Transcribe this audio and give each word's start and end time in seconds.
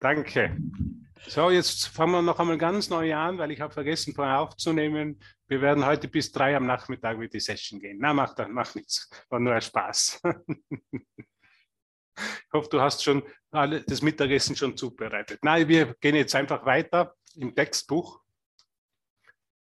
Danke. 0.00 0.56
So, 1.26 1.50
jetzt 1.50 1.88
fangen 1.88 2.12
wir 2.12 2.22
noch 2.22 2.38
einmal 2.38 2.56
ganz 2.56 2.88
neu 2.88 3.14
an, 3.14 3.38
weil 3.38 3.50
ich 3.50 3.60
habe 3.60 3.74
vergessen, 3.74 4.14
vorher 4.14 4.40
aufzunehmen. 4.40 5.18
Wir 5.48 5.60
werden 5.60 5.84
heute 5.84 6.06
bis 6.06 6.30
drei 6.30 6.56
am 6.56 6.66
Nachmittag 6.66 7.18
mit 7.18 7.34
die 7.34 7.40
Session 7.40 7.80
gehen. 7.80 7.98
Na, 8.00 8.14
mach, 8.14 8.36
mach 8.48 8.74
nichts. 8.74 9.10
War 9.28 9.40
nur 9.40 9.54
ein 9.54 9.62
Spaß. 9.62 10.22
Ich 12.18 12.52
hoffe, 12.52 12.68
du 12.68 12.80
hast 12.80 13.04
schon 13.04 13.22
alle, 13.52 13.82
das 13.82 14.02
Mittagessen 14.02 14.56
schon 14.56 14.76
zubereitet. 14.76 15.38
Nein, 15.42 15.68
wir 15.68 15.94
gehen 16.00 16.16
jetzt 16.16 16.34
einfach 16.34 16.64
weiter 16.66 17.14
im 17.36 17.54
Textbuch. 17.54 18.20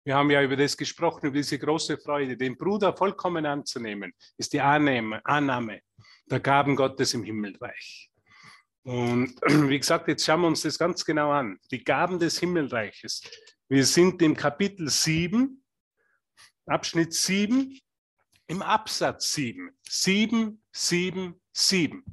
Wir 0.04 0.16
haben 0.16 0.30
ja 0.30 0.43
über 0.43 0.56
das 0.56 0.77
gesprochen, 0.77 1.29
über 1.29 1.36
diese 1.36 1.59
große 1.59 1.96
Freude. 1.96 2.36
Den 2.36 2.59
Bruder 2.59 2.95
vollkommen 2.95 3.46
anzunehmen, 3.46 4.12
ist 4.36 4.52
die 4.52 4.61
Annahme, 4.61 5.25
Annahme 5.25 5.80
der 6.27 6.41
Gaben 6.41 6.77
Gottes 6.77 7.14
im 7.14 7.22
Himmelreich. 7.22 8.11
Und 8.85 9.41
wie 9.69 9.79
gesagt, 9.79 10.09
jetzt 10.09 10.25
schauen 10.25 10.43
wir 10.43 10.48
uns 10.48 10.62
das 10.62 10.79
ganz 10.79 11.05
genau 11.05 11.33
an. 11.33 11.59
Die 11.71 11.83
Gaben 11.83 12.19
des 12.19 12.38
Himmelreiches. 12.38 13.23
Wir 13.69 13.84
sind 13.84 14.23
im 14.23 14.37
Kapitel 14.37 14.88
7, 14.88 15.62
Abschnitt 16.66 17.15
7, 17.15 17.78
im 18.47 18.62
Absatz 18.62 19.33
7. 19.33 19.75
7, 19.89 20.62
7, 20.70 21.41
7. 21.52 22.05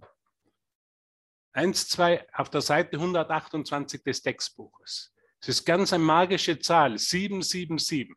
1, 1.53 1.89
2 1.89 2.33
auf 2.33 2.49
der 2.49 2.61
Seite 2.61 2.95
128 2.95 4.03
des 4.03 4.21
Textbuches. 4.21 5.13
Es 5.41 5.49
ist 5.49 5.65
ganz 5.65 5.91
eine 5.91 6.01
magische 6.03 6.57
Zahl, 6.59 6.97
777. 6.97 8.15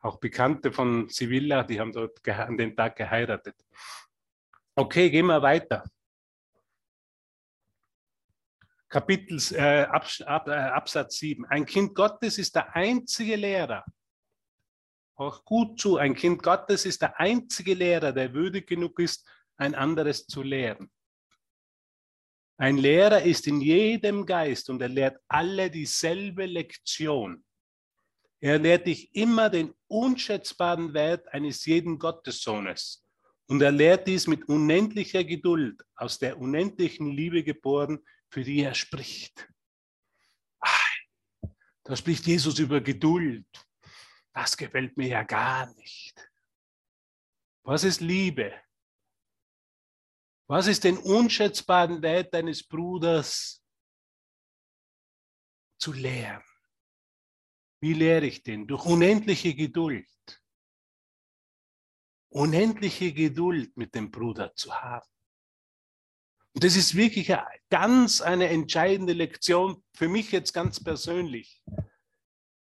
Auch 0.00 0.18
Bekannte 0.18 0.72
von 0.72 1.08
Sevilla, 1.08 1.62
die 1.62 1.78
haben 1.78 1.92
dort 1.92 2.26
an 2.28 2.56
dem 2.56 2.74
Tag 2.74 2.96
geheiratet. 2.96 3.56
Okay, 4.74 5.10
gehen 5.10 5.26
wir 5.26 5.42
weiter. 5.42 5.84
Kapitel 8.88 9.38
äh, 9.54 9.82
Abs 9.84 10.20
Ab, 10.22 10.48
äh, 10.48 10.52
Absatz 10.52 11.18
7. 11.18 11.44
Ein 11.46 11.64
Kind 11.64 11.94
Gottes 11.94 12.38
ist 12.38 12.56
der 12.56 12.74
einzige 12.74 13.36
Lehrer. 13.36 13.84
Auch 15.14 15.44
gut 15.44 15.78
zu, 15.78 15.98
ein 15.98 16.14
Kind 16.14 16.42
Gottes 16.42 16.86
ist 16.86 17.02
der 17.02 17.20
einzige 17.20 17.74
Lehrer, 17.74 18.12
der 18.12 18.32
würdig 18.32 18.66
genug 18.66 18.98
ist, 18.98 19.28
ein 19.56 19.74
anderes 19.74 20.26
zu 20.26 20.42
lehren. 20.42 20.90
Ein 22.56 22.78
Lehrer 22.78 23.22
ist 23.22 23.46
in 23.46 23.60
jedem 23.60 24.26
Geist 24.26 24.70
und 24.70 24.82
er 24.82 24.88
lehrt 24.88 25.18
alle 25.28 25.70
dieselbe 25.70 26.46
Lektion. 26.46 27.44
Er 28.40 28.58
lehrt 28.58 28.86
dich 28.86 29.14
immer 29.14 29.50
den 29.50 29.74
unschätzbaren 29.86 30.94
Wert 30.94 31.28
eines 31.28 31.64
jeden 31.66 31.98
Gottessohnes. 31.98 33.06
Und 33.46 33.60
er 33.60 33.72
lehrt 33.72 34.06
dies 34.06 34.26
mit 34.26 34.48
unendlicher 34.48 35.24
Geduld, 35.24 35.82
aus 35.94 36.18
der 36.18 36.38
unendlichen 36.38 37.10
Liebe 37.10 37.42
geboren, 37.42 37.98
für 38.30 38.44
die 38.44 38.60
er 38.60 38.74
spricht. 38.74 39.48
Da 41.82 41.96
spricht 41.96 42.24
Jesus 42.26 42.58
über 42.60 42.80
Geduld. 42.80 43.48
Das 44.32 44.56
gefällt 44.56 44.96
mir 44.96 45.08
ja 45.08 45.22
gar 45.24 45.66
nicht. 45.74 46.30
Was 47.64 47.82
ist 47.82 48.00
Liebe? 48.00 48.54
Was 50.46 50.68
ist 50.68 50.84
den 50.84 50.98
unschätzbaren 50.98 52.00
Wert 52.00 52.32
deines 52.32 52.66
Bruders 52.66 53.64
zu 55.78 55.92
lehren? 55.92 56.44
Wie 57.80 57.94
lehre 57.94 58.26
ich 58.26 58.42
den? 58.42 58.66
Durch 58.66 58.84
unendliche 58.84 59.54
Geduld. 59.54 60.06
Unendliche 62.28 63.12
Geduld 63.12 63.76
mit 63.76 63.94
dem 63.94 64.10
Bruder 64.10 64.54
zu 64.54 64.74
haben. 64.74 65.06
Und 66.52 66.64
das 66.64 66.76
ist 66.76 66.94
wirklich 66.94 67.32
ganz 67.70 68.20
eine 68.20 68.48
entscheidende 68.48 69.12
Lektion 69.12 69.82
für 69.94 70.08
mich 70.08 70.32
jetzt 70.32 70.52
ganz 70.52 70.82
persönlich. 70.82 71.62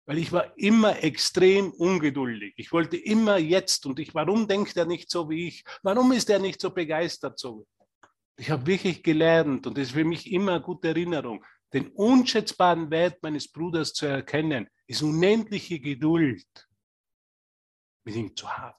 Weil 0.06 0.18
ich 0.18 0.32
war 0.32 0.58
immer 0.58 1.02
extrem 1.04 1.72
ungeduldig. 1.72 2.54
Ich 2.58 2.72
wollte 2.72 2.98
immer 2.98 3.38
jetzt 3.38 3.86
und 3.86 4.00
ich, 4.00 4.14
warum 4.14 4.48
denkt 4.48 4.76
er 4.76 4.86
nicht 4.86 5.10
so 5.10 5.30
wie 5.30 5.48
ich? 5.48 5.64
Warum 5.82 6.12
ist 6.12 6.30
er 6.30 6.40
nicht 6.40 6.60
so 6.60 6.72
begeistert 6.72 7.40
so? 7.40 7.66
Ich 8.36 8.50
habe 8.50 8.66
wirklich 8.66 9.04
gelernt 9.04 9.68
und 9.68 9.78
das 9.78 9.90
ist 9.90 9.94
für 9.94 10.04
mich 10.04 10.32
immer 10.32 10.54
eine 10.54 10.62
gute 10.62 10.90
Erinnerung, 10.90 11.46
den 11.74 11.88
unschätzbaren 11.90 12.90
Wert 12.92 13.22
meines 13.24 13.52
Bruders 13.52 13.94
zu 13.94 14.06
erkennen, 14.06 14.70
ist 14.88 15.02
unendliche 15.02 15.80
Geduld 15.80 16.70
mit 18.06 18.16
ihm 18.16 18.36
zu 18.36 18.50
haben. 18.50 18.78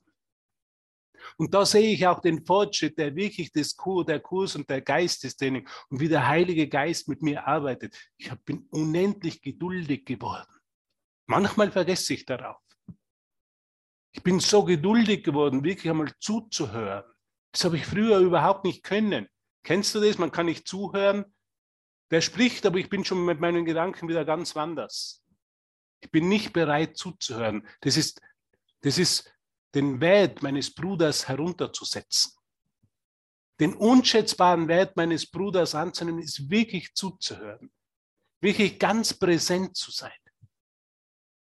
Und 1.37 1.55
da 1.55 1.65
sehe 1.65 1.93
ich 1.93 2.07
auch 2.07 2.21
den 2.21 2.45
Fortschritt, 2.45 2.99
der 2.99 3.17
wirklich 3.17 3.51
des 3.51 3.77
Kur, 3.77 4.05
der 4.05 4.21
Kurs 4.21 4.57
und 4.57 4.69
der 4.69 4.83
Geistestraining 4.83 5.69
und 5.89 6.01
wie 6.01 6.09
der 6.09 6.29
Heilige 6.29 6.69
Geist 6.69 7.09
mit 7.09 7.23
mir 7.23 7.47
arbeitet. 7.47 7.97
Ich 8.19 8.31
bin 8.45 8.67
unendlich 8.71 9.41
geduldig 9.41 10.05
geworden. 10.05 10.53
Manchmal 11.27 11.73
vergesse 11.73 12.15
ich 12.15 12.27
darauf. 12.27 12.61
Ich 14.13 14.23
bin 14.23 14.39
so 14.39 14.65
geduldig 14.65 15.25
geworden, 15.25 15.65
wirklich 15.65 15.91
einmal 15.91 16.13
zuzuhören. 16.21 17.05
Das 17.53 17.65
habe 17.65 17.77
ich 17.77 17.87
früher 17.87 18.19
überhaupt 18.19 18.65
nicht 18.65 18.85
können. 18.85 19.29
Kennst 19.65 19.95
du 19.95 20.01
das? 20.01 20.19
Man 20.19 20.31
kann 20.31 20.47
nicht 20.47 20.69
zuhören. 20.69 21.25
Der 22.11 22.21
spricht, 22.21 22.67
aber 22.67 22.79
ich 22.79 22.89
bin 22.89 23.05
schon 23.05 23.25
mit 23.25 23.41
meinen 23.41 23.65
Gedanken 23.65 24.09
wieder 24.09 24.25
ganz 24.25 24.55
woanders. 24.55 25.25
Ich 26.01 26.11
bin 26.11 26.29
nicht 26.29 26.53
bereit 26.53 26.97
zuzuhören. 26.97 27.67
Das 27.81 27.97
ist, 27.97 28.21
das 28.83 28.99
ist 28.99 29.33
den 29.75 30.01
Wert 30.01 30.43
meines 30.43 30.73
Bruders 30.73 31.29
herunterzusetzen. 31.29 32.33
Den 33.61 33.75
unschätzbaren 33.75 34.69
Wert 34.69 34.97
meines 34.97 35.31
Bruders 35.31 35.75
anzunehmen, 35.75 36.21
ist 36.21 36.51
wirklich 36.51 36.93
zuzuhören. 36.95 37.73
Wirklich 38.41 38.79
ganz 38.79 39.15
präsent 39.15 39.77
zu 39.77 39.91
sein. 39.91 40.13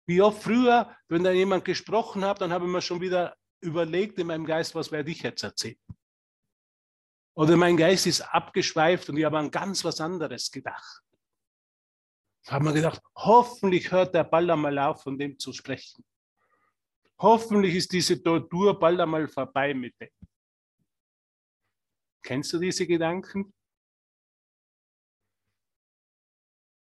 Wie 0.07 0.21
oft 0.21 0.43
früher, 0.43 0.95
wenn 1.09 1.25
da 1.25 1.31
jemand 1.31 1.65
gesprochen 1.65 2.25
hat, 2.25 2.41
dann 2.41 2.53
habe 2.53 2.67
ich 2.67 2.71
mir 2.71 2.83
schon 2.83 3.01
wieder 3.01 3.37
überlegt 3.61 4.19
in 4.19 4.27
meinem 4.27 4.45
Geist, 4.45 4.75
was 4.75 4.91
werde 4.91 5.11
ich 5.11 5.23
jetzt 5.23 5.43
erzählen? 5.43 5.79
Oder 7.35 7.57
mein 7.57 7.77
Geist 7.77 8.07
ist 8.07 8.21
abgeschweift 8.21 9.09
und 9.09 9.17
ich 9.17 9.25
habe 9.25 9.39
an 9.39 9.51
ganz 9.51 9.85
was 9.85 10.01
anderes 10.01 10.51
gedacht. 10.51 11.03
Da 12.45 12.53
habe 12.53 12.65
mir 12.65 12.75
gedacht, 12.75 13.01
hoffentlich 13.15 13.91
hört 13.91 14.15
der 14.15 14.25
bald 14.25 14.51
einmal 14.51 14.79
auf, 14.79 15.03
von 15.03 15.17
dem 15.17 15.39
zu 15.39 15.53
sprechen. 15.53 16.05
Hoffentlich 17.19 17.77
ist 17.77 17.93
diese 17.93 18.21
Tortur 18.21 18.79
bald 18.79 19.01
einmal 19.01 19.29
vorbei 19.29 19.73
mit 19.75 19.99
dem. 20.01 20.11
Kennst 22.23 22.53
du 22.53 22.59
diese 22.59 22.87
Gedanken? 22.87 23.55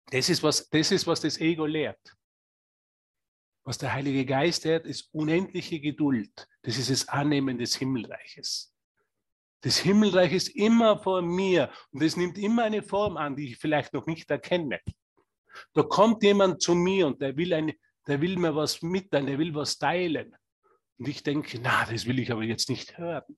Das 0.07 0.29
ist, 0.29 0.43
was, 0.43 0.69
das 0.69 0.91
ist, 0.91 1.07
was 1.07 1.21
das 1.21 1.39
Ego 1.39 1.67
lehrt. 1.67 2.17
Was 3.65 3.79
der 3.79 3.93
Heilige 3.93 4.25
Geist 4.25 4.65
lehrt, 4.65 4.87
ist 4.87 5.13
unendliche 5.13 5.81
Geduld. 5.81 6.49
Das 6.63 6.79
ist 6.79 6.91
das 6.91 7.09
Annehmen 7.09 7.59
des 7.59 7.77
Himmelreiches. 7.77 8.70
Das 9.63 9.79
Himmelreich 9.79 10.33
ist 10.33 10.49
immer 10.49 10.99
vor 10.99 11.21
mir 11.21 11.71
und 11.91 12.03
es 12.03 12.17
nimmt 12.17 12.39
immer 12.39 12.65
eine 12.65 12.83
Form 12.83 13.17
an, 13.17 13.37
die 13.37 13.53
ich 13.53 13.59
vielleicht 13.59 13.93
noch 13.93 14.07
nicht 14.07 14.31
erkenne. 14.31 14.81
Da 15.75 15.83
kommt 15.83 16.23
jemand 16.23 16.63
zu 16.63 16.75
mir 16.75 17.07
und 17.07 17.21
der 17.21 17.37
will, 17.37 17.53
eine, 17.53 17.75
der 18.07 18.21
will 18.21 18.37
mir 18.37 18.55
was 18.55 18.81
mitteilen, 18.81 19.27
der 19.27 19.39
will 19.39 19.55
was 19.55 19.79
teilen. 19.79 20.35
Und 20.99 21.09
ich 21.09 21.23
denke, 21.23 21.59
na, 21.63 21.85
das 21.85 22.07
will 22.07 22.19
ich 22.19 22.33
aber 22.33 22.43
jetzt 22.43 22.69
nicht 22.71 22.97
hören. 22.97 23.37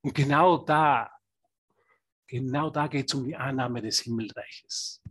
Und 0.00 0.14
genau 0.14 0.58
da, 0.58 1.10
genau 2.26 2.70
da 2.70 2.86
geht 2.88 3.08
es 3.08 3.14
um 3.14 3.24
die 3.24 3.36
Annahme 3.36 3.82
des 3.82 4.00
Himmelreiches. 4.00 5.02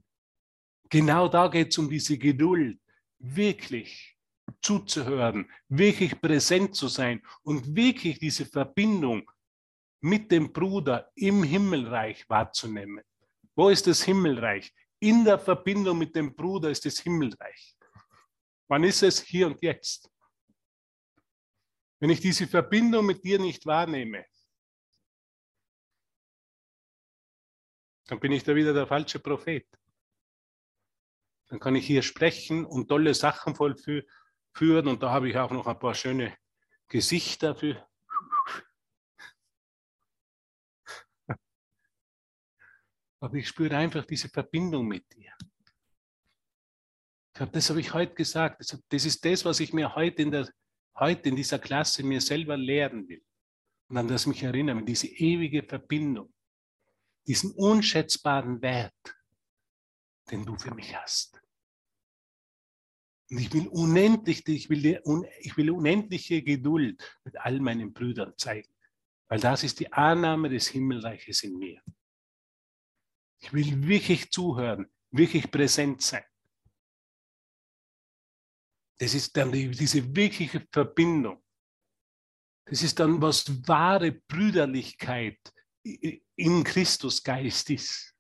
Genau 0.90 1.28
da 1.28 1.48
geht 1.48 1.70
es 1.70 1.78
um 1.78 1.90
diese 1.90 2.18
Geduld, 2.18 2.80
wirklich 3.20 4.18
zuzuhören, 4.62 5.50
wirklich 5.68 6.20
präsent 6.20 6.76
zu 6.76 6.88
sein 6.88 7.22
und 7.44 7.76
wirklich 7.76 8.20
diese 8.20 8.46
Verbindung 8.46 9.30
mit 10.02 10.32
dem 10.32 10.54
Bruder 10.54 11.12
im 11.16 11.44
Himmelreich 11.44 12.30
wahrzunehmen. 12.30 13.04
Wo 13.56 13.70
ist 13.70 13.88
das 13.88 14.04
Himmelreich? 14.04 14.74
In 15.00 15.26
der 15.26 15.40
Verbindung 15.40 15.98
mit 15.98 16.16
dem 16.16 16.36
Bruder 16.36 16.70
ist 16.70 16.86
das 16.86 17.00
Himmelreich. 17.00 17.76
Wann 18.68 18.84
ist 18.84 19.04
es? 19.04 19.22
Hier 19.22 19.48
und 19.48 19.62
jetzt. 19.62 20.12
Wenn 22.00 22.10
ich 22.10 22.20
diese 22.20 22.48
Verbindung 22.48 23.06
mit 23.06 23.24
dir 23.24 23.40
nicht 23.40 23.66
wahrnehme, 23.66 24.26
dann 28.06 28.20
bin 28.20 28.32
ich 28.32 28.44
da 28.44 28.56
wieder 28.56 28.74
der 28.74 28.88
falsche 28.88 29.20
Prophet. 29.20 29.68
Dann 31.50 31.60
kann 31.60 31.76
ich 31.76 31.88
hier 31.88 32.02
sprechen 32.02 32.66
und 32.66 32.88
tolle 32.90 33.14
Sachen 33.14 33.56
vollführen 33.56 34.06
führen. 34.58 34.88
Und 34.88 35.04
da 35.04 35.12
habe 35.12 35.30
ich 35.30 35.38
auch 35.38 35.52
noch 35.52 35.68
ein 35.68 35.80
paar 35.80 35.94
schöne 35.94 36.36
Gesichter 36.88 37.56
für. 37.56 37.87
Aber 43.20 43.36
ich 43.36 43.48
spüre 43.48 43.76
einfach 43.76 44.06
diese 44.06 44.30
Verbindung 44.30 44.88
mit 44.88 45.12
dir. 45.14 45.34
Das 47.34 47.70
habe 47.70 47.80
ich 47.80 47.94
heute 47.94 48.14
gesagt. 48.16 48.62
Das 48.90 49.06
ist 49.06 49.24
das, 49.24 49.46
was 49.46 49.60
ich 49.60 49.74
mir 49.74 49.96
heute 49.96 50.22
in 50.22 50.32
der, 50.32 50.50
heute 50.98 51.30
in 51.30 51.36
dieser 51.36 51.60
Klasse 51.60 52.04
mir 52.04 52.22
selber 52.22 52.58
lehren 52.58 53.08
will 53.08 53.24
und 53.90 53.98
an 53.98 54.08
das 54.08 54.26
mich 54.26 54.44
erinnern, 54.44 54.86
diese 54.86 55.08
ewige 55.08 55.64
Verbindung, 55.64 56.34
diesen 57.26 57.52
unschätzbaren 57.52 58.62
Wert, 58.62 59.16
den 60.32 60.46
du 60.46 60.58
für 60.58 60.74
mich 60.74 60.96
hast. 60.96 61.40
Und 63.30 63.40
ich 63.40 63.54
will 63.54 63.68
unendlich, 63.68 64.48
ich 64.48 64.70
will, 64.70 65.02
ich 65.42 65.58
will 65.58 65.72
unendliche 65.72 66.42
Geduld 66.42 67.04
mit 67.24 67.38
all 67.38 67.60
meinen 67.60 67.94
Brüdern 67.94 68.34
zeigen, 68.38 68.70
weil 69.28 69.40
das 69.40 69.64
ist 69.64 69.80
die 69.80 69.92
Annahme 69.92 70.50
des 70.50 70.70
Himmelreiches 70.70 71.44
in 71.44 71.58
mir. 71.58 71.82
Ich 73.40 73.54
will 73.54 73.88
wirklich 73.88 74.32
zuhören, 74.32 74.92
wirklich 75.12 75.50
präsent 75.52 76.02
sein. 76.02 76.24
Das 79.00 79.14
ist 79.14 79.38
dann 79.38 79.52
die, 79.52 79.70
diese 79.70 80.16
wirkliche 80.16 80.66
Verbindung. 80.72 81.44
Das 82.66 82.82
ist 82.82 83.00
dann, 83.00 83.22
was 83.22 83.46
wahre 83.68 84.12
Brüderlichkeit 84.12 85.40
in 85.84 86.64
Christus 86.64 87.24
Geist 87.24 87.70
ist. 87.70 88.14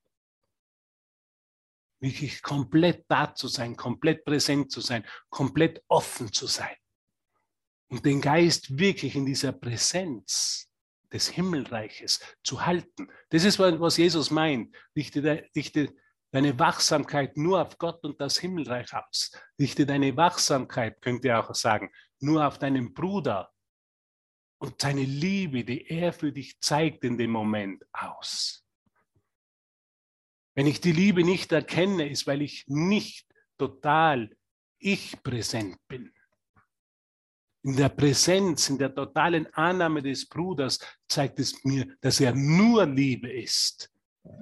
Wirklich 1.99 2.41
komplett 2.43 3.05
da 3.09 3.33
zu 3.33 3.47
sein, 3.47 3.75
komplett 3.75 4.23
präsent 4.23 4.71
zu 4.71 4.81
sein, 4.81 5.05
komplett 5.29 5.83
offen 5.87 6.31
zu 6.31 6.45
sein. 6.45 6.75
Und 7.89 8.05
den 8.05 8.21
Geist 8.21 8.77
wirklich 8.77 9.15
in 9.15 9.25
dieser 9.25 9.51
Präsenz 9.51 10.66
des 11.11 11.29
Himmelreiches 11.29 12.19
zu 12.43 12.65
halten. 12.65 13.09
Das 13.29 13.43
ist, 13.43 13.59
was 13.59 13.97
Jesus 13.97 14.31
meint. 14.31 14.75
Richte, 14.95 15.47
richte 15.55 15.93
deine 16.31 16.57
Wachsamkeit 16.59 17.37
nur 17.37 17.61
auf 17.61 17.77
Gott 17.77 18.03
und 18.03 18.19
das 18.19 18.37
Himmelreich 18.39 18.93
aus. 18.93 19.31
Richte 19.59 19.85
deine 19.85 20.15
Wachsamkeit, 20.17 21.01
könnt 21.01 21.23
ihr 21.25 21.39
auch 21.39 21.53
sagen, 21.55 21.91
nur 22.19 22.45
auf 22.45 22.59
deinen 22.59 22.93
Bruder 22.93 23.51
und 24.59 24.81
seine 24.81 25.03
Liebe, 25.03 25.63
die 25.63 25.87
er 25.87 26.13
für 26.13 26.31
dich 26.31 26.59
zeigt 26.59 27.03
in 27.03 27.17
dem 27.17 27.31
Moment 27.31 27.83
aus. 27.93 28.65
Wenn 30.55 30.67
ich 30.67 30.81
die 30.81 30.91
Liebe 30.91 31.23
nicht 31.23 31.51
erkenne, 31.51 32.09
ist, 32.09 32.25
weil 32.25 32.41
ich 32.41 32.65
nicht 32.67 33.27
total 33.57 34.35
ich 34.79 35.21
präsent 35.23 35.77
bin. 35.87 36.11
In 37.63 37.75
der 37.75 37.89
Präsenz, 37.89 38.69
in 38.69 38.77
der 38.77 38.93
totalen 38.93 39.47
Annahme 39.53 40.01
des 40.01 40.27
Bruders 40.27 40.79
zeigt 41.07 41.39
es 41.39 41.63
mir, 41.63 41.85
dass 42.01 42.19
er 42.19 42.33
nur 42.33 42.85
Liebe 42.85 43.31
ist. 43.31 43.91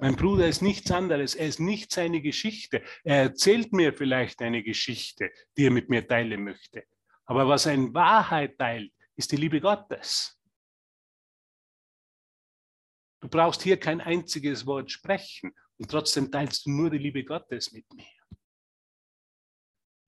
Mein 0.00 0.16
Bruder 0.16 0.48
ist 0.48 0.62
nichts 0.62 0.90
anderes, 0.90 1.34
er 1.34 1.46
ist 1.46 1.60
nicht 1.60 1.92
seine 1.92 2.20
Geschichte. 2.20 2.82
Er 3.04 3.22
erzählt 3.22 3.72
mir 3.72 3.92
vielleicht 3.92 4.42
eine 4.42 4.62
Geschichte, 4.62 5.30
die 5.56 5.66
er 5.66 5.70
mit 5.70 5.88
mir 5.88 6.06
teilen 6.06 6.44
möchte. 6.44 6.84
Aber 7.24 7.48
was 7.48 7.66
er 7.66 7.74
in 7.74 7.94
Wahrheit 7.94 8.58
teilt, 8.58 8.92
ist 9.16 9.32
die 9.32 9.36
Liebe 9.36 9.60
Gottes. 9.60 10.38
Du 13.20 13.28
brauchst 13.28 13.62
hier 13.62 13.78
kein 13.78 14.00
einziges 14.00 14.66
Wort 14.66 14.90
sprechen. 14.90 15.54
Und 15.78 15.90
trotzdem 15.90 16.30
teilst 16.30 16.66
du 16.66 16.70
nur 16.70 16.90
die 16.90 16.98
Liebe 16.98 17.24
Gottes 17.24 17.72
mit 17.72 17.92
mir. 17.92 18.04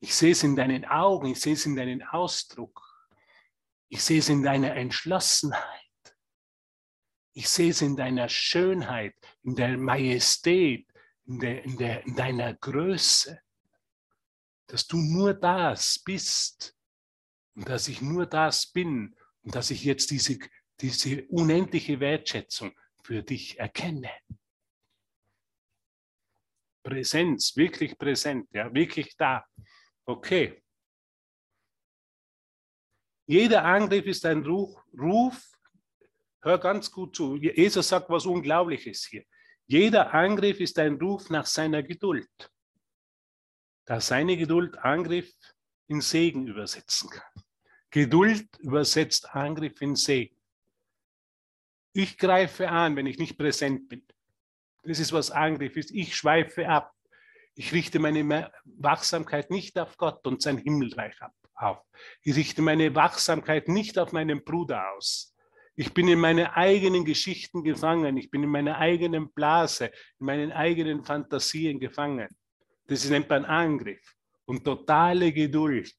Ich 0.01 0.15
sehe 0.15 0.33
es 0.33 0.43
in 0.45 0.55
deinen 0.55 0.85
Augen, 0.85 1.27
ich 1.27 1.41
sehe 1.41 1.55
es 1.55 1.67
in 1.67 1.75
deinen 1.75 2.03
Ausdruck. 2.03 2.88
Ich 3.89 4.03
sehe 4.03 4.19
es 4.19 4.29
in 4.29 4.43
deiner 4.43 4.75
Entschlossenheit. 4.77 5.65
Ich 7.33 7.49
sehe 7.49 7.71
es 7.71 7.83
in 7.83 7.97
deiner 7.97 8.29
Schönheit, 8.29 9.15
in 9.43 9.55
der 9.55 9.79
Majestät, 9.79 10.87
in, 11.25 11.39
der, 11.39 11.65
in, 11.65 11.77
der, 11.77 12.05
in 12.05 12.17
deiner 12.17 12.55
Größe. 12.55 13.41
Dass 14.67 14.87
du 14.87 14.99
nur 14.99 15.35
das 15.35 16.01
bist 16.05 16.77
und 17.55 17.69
dass 17.69 17.89
ich 17.89 18.03
nur 18.03 18.27
das 18.27 18.67
bin 18.67 19.17
und 19.43 19.55
dass 19.55 19.71
ich 19.71 19.85
jetzt 19.85 20.11
diese, 20.11 20.39
diese 20.81 21.27
unendliche 21.29 22.01
Wertschätzung 22.01 22.79
für 23.03 23.23
dich 23.23 23.59
erkenne. 23.59 24.11
Präsenz, 26.83 27.57
wirklich 27.57 27.97
präsent, 27.97 28.49
ja, 28.53 28.73
wirklich 28.75 29.17
da. 29.17 29.45
Okay. 30.05 30.63
Jeder 33.29 33.63
Angriff 33.63 34.07
ist 34.07 34.25
ein 34.25 34.43
Ruf, 34.43 34.75
Ruf, 34.99 35.53
hör 36.41 36.57
ganz 36.57 36.91
gut 36.91 37.15
zu. 37.15 37.37
Jesus 37.37 37.87
sagt 37.87 38.09
was 38.09 38.25
Unglaubliches 38.25 39.05
hier. 39.05 39.23
Jeder 39.67 40.15
Angriff 40.15 40.61
ist 40.61 40.79
ein 40.79 40.95
Ruf 40.95 41.29
nach 41.29 41.45
seiner 41.45 41.83
Geduld, 41.83 42.51
da 43.85 44.01
seine 44.01 44.35
Geduld 44.39 44.79
Angriff 44.79 45.31
in 45.89 46.01
Segen 46.01 46.47
übersetzen 46.47 47.11
kann. 47.11 47.45
Geduld 47.91 48.49
übersetzt 48.61 49.35
Angriff 49.35 49.79
in 49.83 49.95
Segen. 49.95 50.39
Ich 51.93 52.17
greife 52.17 52.71
an, 52.71 52.97
wenn 52.97 53.07
ich 53.07 53.19
nicht 53.19 53.37
präsent 53.37 53.91
bin. 53.91 54.07
Das 54.85 54.99
ist, 55.01 55.13
was 55.13 55.31
Angriff 55.31 55.77
ist. 55.77 55.91
Ich 55.91 56.17
schweife 56.17 56.67
ab. 56.67 56.95
Ich 57.55 57.75
richte 57.75 57.99
meine 57.99 58.51
Wachsamkeit 58.65 59.51
nicht 59.51 59.79
auf 59.79 59.99
Gott 59.99 60.27
und 60.27 60.41
sein 60.41 60.57
Himmelreich 60.57 61.21
auf. 61.59 61.79
Ich 62.23 62.37
richte 62.37 62.63
meine 62.63 62.95
Wachsamkeit 62.95 63.69
nicht 63.69 63.99
auf 63.99 64.13
meinen 64.13 64.45
Bruder 64.45 64.93
aus. 64.93 65.35
Ich 65.75 65.95
bin 65.95 66.09
in 66.09 66.19
meine 66.19 66.57
eigenen 66.57 67.05
Geschichten 67.05 67.63
gefangen. 67.63 68.17
Ich 68.17 68.31
bin 68.31 68.43
in 68.43 68.51
meiner 68.51 68.79
eigenen 68.79 69.31
Blase, 69.33 69.93
in 70.19 70.27
meinen 70.27 70.53
eigenen 70.53 71.05
Fantasien 71.05 71.79
gefangen. 71.79 72.29
Das 72.87 73.09
nennt 73.09 73.29
man 73.29 73.45
Angriff 73.45 74.17
und 74.47 74.65
totale 74.65 75.33
Geduld, 75.33 75.95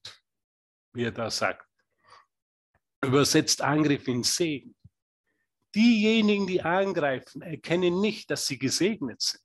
wie 0.92 1.04
er 1.04 1.12
da 1.12 1.30
sagt. 1.30 1.66
Übersetzt 3.02 3.62
Angriff 3.62 4.06
in 4.08 4.22
Segen. 4.22 4.74
Diejenigen, 5.74 6.46
die 6.46 6.60
angreifen, 6.60 7.42
erkennen 7.42 8.00
nicht, 8.00 8.30
dass 8.30 8.46
sie 8.46 8.58
gesegnet 8.58 9.22
sind. 9.22 9.42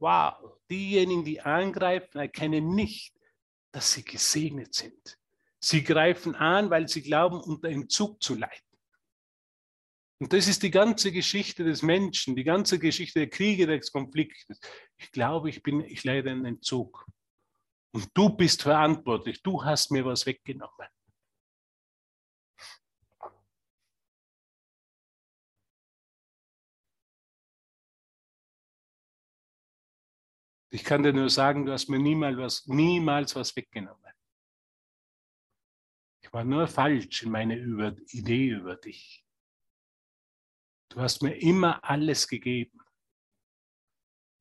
Wow, 0.00 0.58
diejenigen, 0.68 1.24
die 1.24 1.40
angreifen, 1.40 2.18
erkennen 2.18 2.74
nicht, 2.74 3.14
dass 3.72 3.92
sie 3.92 4.04
gesegnet 4.04 4.74
sind. 4.74 5.18
Sie 5.58 5.82
greifen 5.82 6.34
an, 6.34 6.70
weil 6.70 6.88
sie 6.88 7.02
glauben, 7.02 7.40
unter 7.40 7.68
Entzug 7.68 8.22
zu 8.22 8.34
leiden. 8.34 8.72
Und 10.20 10.32
das 10.32 10.46
ist 10.46 10.62
die 10.62 10.70
ganze 10.70 11.10
Geschichte 11.10 11.64
des 11.64 11.82
Menschen, 11.82 12.36
die 12.36 12.44
ganze 12.44 12.78
Geschichte 12.78 13.18
der 13.20 13.28
Kriege, 13.28 13.66
des 13.66 13.90
Konfliktes. 13.90 14.60
Ich 14.96 15.10
glaube, 15.10 15.50
ich 15.50 15.62
bin, 15.64 15.80
ich 15.80 16.04
leide 16.04 16.30
einen 16.30 16.44
Entzug. 16.44 17.04
Und 17.92 18.08
du 18.14 18.28
bist 18.28 18.62
verantwortlich. 18.62 19.42
Du 19.42 19.64
hast 19.64 19.90
mir 19.90 20.04
was 20.04 20.24
weggenommen. 20.24 20.88
Ich 30.74 30.84
kann 30.84 31.02
dir 31.02 31.12
nur 31.12 31.28
sagen, 31.28 31.66
du 31.66 31.72
hast 31.72 31.90
mir 31.90 31.98
niemals 31.98 32.38
was, 32.38 32.66
niemals 32.66 33.36
was 33.36 33.54
weggenommen. 33.54 34.10
Ich 36.22 36.32
war 36.32 36.44
nur 36.44 36.66
falsch 36.66 37.24
in 37.24 37.30
meiner 37.30 37.56
über 37.56 37.94
Idee 38.08 38.48
über 38.48 38.76
dich. 38.76 39.22
Du 40.88 40.98
hast 40.98 41.22
mir 41.22 41.34
immer 41.34 41.84
alles 41.84 42.26
gegeben. 42.26 42.80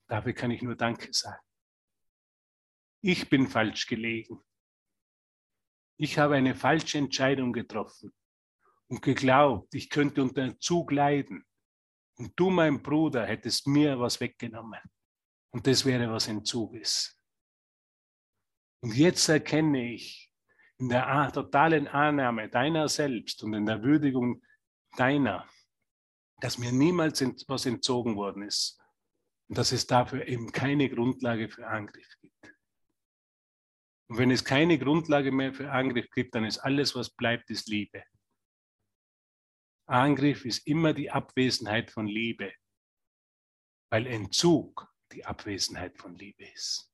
Dafür 0.07 0.31
kann 0.31 0.51
ich 0.51 0.61
nur 0.61 0.77
Danke 0.77 1.13
sagen. 1.13 1.45
Ich 3.01 3.29
bin 3.29 3.49
falsch 3.49 3.85
gelegen. 3.87 4.41
Ich 5.97 6.17
habe 6.17 6.35
eine 6.35 6.55
falsche 6.55 6.97
Entscheidung 6.97 7.51
getroffen 7.51 8.13
und 8.87 9.01
geglaubt, 9.01 9.73
ich 9.75 9.89
könnte 9.89 10.21
unter 10.21 10.57
Zug 10.59 10.93
leiden. 10.93 11.45
Und 12.15 12.31
du, 12.39 12.49
mein 12.49 12.81
Bruder, 12.81 13.25
hättest 13.25 13.67
mir 13.67 13.99
was 13.99 14.21
weggenommen. 14.21 14.79
Und 15.51 15.67
das 15.67 15.85
wäre, 15.85 16.11
was 16.11 16.27
Entzug 16.27 16.73
ist. 16.75 17.17
Und 18.81 18.95
jetzt 18.95 19.27
erkenne 19.29 19.93
ich 19.93 20.31
in 20.77 20.89
der 20.89 21.31
totalen 21.31 21.87
Annahme 21.87 22.49
deiner 22.49 22.89
selbst 22.89 23.43
und 23.43 23.53
in 23.53 23.65
der 23.65 23.83
Würdigung 23.83 24.41
deiner, 24.97 25.47
dass 26.39 26.57
mir 26.57 26.71
niemals 26.71 27.21
was 27.47 27.65
entzogen 27.67 28.15
worden 28.15 28.43
ist 28.43 28.81
und 29.47 29.57
dass 29.57 29.71
es 29.71 29.85
dafür 29.85 30.27
eben 30.27 30.51
keine 30.51 30.89
Grundlage 30.89 31.49
für 31.49 31.67
Angriff 31.67 32.17
gibt. 32.21 32.55
Und 34.07 34.17
wenn 34.17 34.31
es 34.31 34.43
keine 34.43 34.79
Grundlage 34.79 35.31
mehr 35.31 35.53
für 35.53 35.71
Angriff 35.71 36.09
gibt, 36.09 36.33
dann 36.33 36.45
ist 36.45 36.57
alles, 36.57 36.95
was 36.95 37.11
bleibt, 37.11 37.49
ist 37.51 37.67
Liebe. 37.69 38.03
Angriff 39.85 40.45
ist 40.45 40.65
immer 40.65 40.93
die 40.93 41.11
Abwesenheit 41.11 41.91
von 41.91 42.07
Liebe, 42.07 42.53
weil 43.91 44.07
Entzug 44.07 44.90
die 45.11 45.25
Abwesenheit 45.25 45.97
von 45.97 46.15
Liebe 46.15 46.45
ist. 46.45 46.91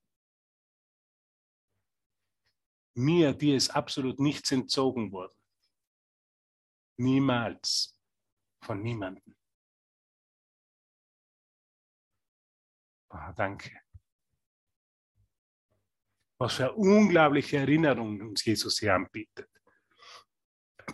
Mir, 2.94 3.32
dir 3.32 3.56
ist 3.56 3.70
absolut 3.70 4.18
nichts 4.18 4.50
entzogen 4.50 5.12
worden. 5.12 5.36
Niemals. 6.98 7.94
Von 8.64 8.82
niemandem. 8.82 9.36
Ah, 13.10 13.32
danke. 13.32 13.80
Was 16.40 16.54
für 16.54 16.72
unglaubliche 16.74 17.58
Erinnerungen 17.58 18.20
uns 18.22 18.44
Jesus 18.44 18.78
hier 18.78 18.94
anbietet. 18.94 19.48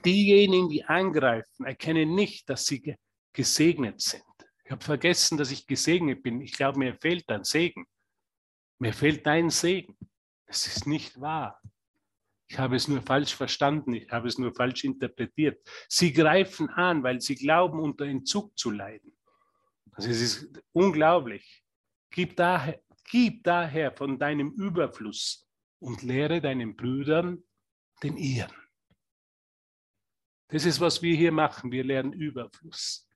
diejenigen, 0.04 0.68
die 0.68 0.84
angreifen, 0.84 1.66
erkennen 1.66 2.14
nicht, 2.14 2.48
dass 2.48 2.66
sie 2.66 2.96
gesegnet 3.32 4.00
sind. 4.00 4.23
Ich 4.64 4.70
habe 4.70 4.82
vergessen, 4.82 5.36
dass 5.36 5.50
ich 5.50 5.66
gesegnet 5.66 6.22
bin. 6.22 6.40
Ich 6.40 6.52
glaube, 6.52 6.78
mir 6.78 6.94
fehlt 6.94 7.28
ein 7.30 7.44
Segen. 7.44 7.86
Mir 8.78 8.92
fehlt 8.92 9.26
dein 9.26 9.50
Segen. 9.50 9.96
Es 10.46 10.66
ist 10.66 10.86
nicht 10.86 11.20
wahr. 11.20 11.60
Ich 12.46 12.58
habe 12.58 12.76
es 12.76 12.88
nur 12.88 13.02
falsch 13.02 13.34
verstanden, 13.34 13.94
ich 13.94 14.10
habe 14.10 14.28
es 14.28 14.38
nur 14.38 14.54
falsch 14.54 14.84
interpretiert. 14.84 15.66
Sie 15.88 16.12
greifen 16.12 16.68
an, 16.68 17.02
weil 17.02 17.20
sie 17.20 17.34
glauben, 17.34 17.80
unter 17.80 18.04
Entzug 18.04 18.56
zu 18.58 18.70
leiden. 18.70 19.16
Also 19.92 20.10
es 20.10 20.20
ist 20.20 20.62
unglaublich. 20.72 21.64
Gib 22.10 22.36
daher, 22.36 22.80
gib 23.10 23.44
daher 23.44 23.92
von 23.92 24.18
deinem 24.18 24.50
Überfluss 24.52 25.48
und 25.78 26.02
lehre 26.02 26.40
deinen 26.40 26.76
Brüdern 26.76 27.42
den 28.02 28.16
ihren. 28.16 28.54
Das 30.48 30.64
ist, 30.64 30.80
was 30.80 31.02
wir 31.02 31.16
hier 31.16 31.32
machen. 31.32 31.72
Wir 31.72 31.84
lernen 31.84 32.12
Überfluss. 32.12 33.08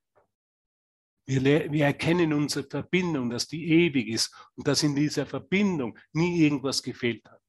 Wir, 1.29 1.71
wir, 1.71 1.85
erkennen 1.85 2.33
unsere 2.33 2.67
Verbindung, 2.67 3.29
dass 3.29 3.47
die 3.47 3.69
ewig 3.69 4.07
ist 4.07 4.35
und 4.55 4.67
dass 4.67 4.81
in 4.81 4.95
dieser 4.95 5.27
Verbindung 5.27 5.95
nie 6.11 6.41
irgendwas 6.43 6.81
gefehlt 6.81 7.23
hat. 7.29 7.43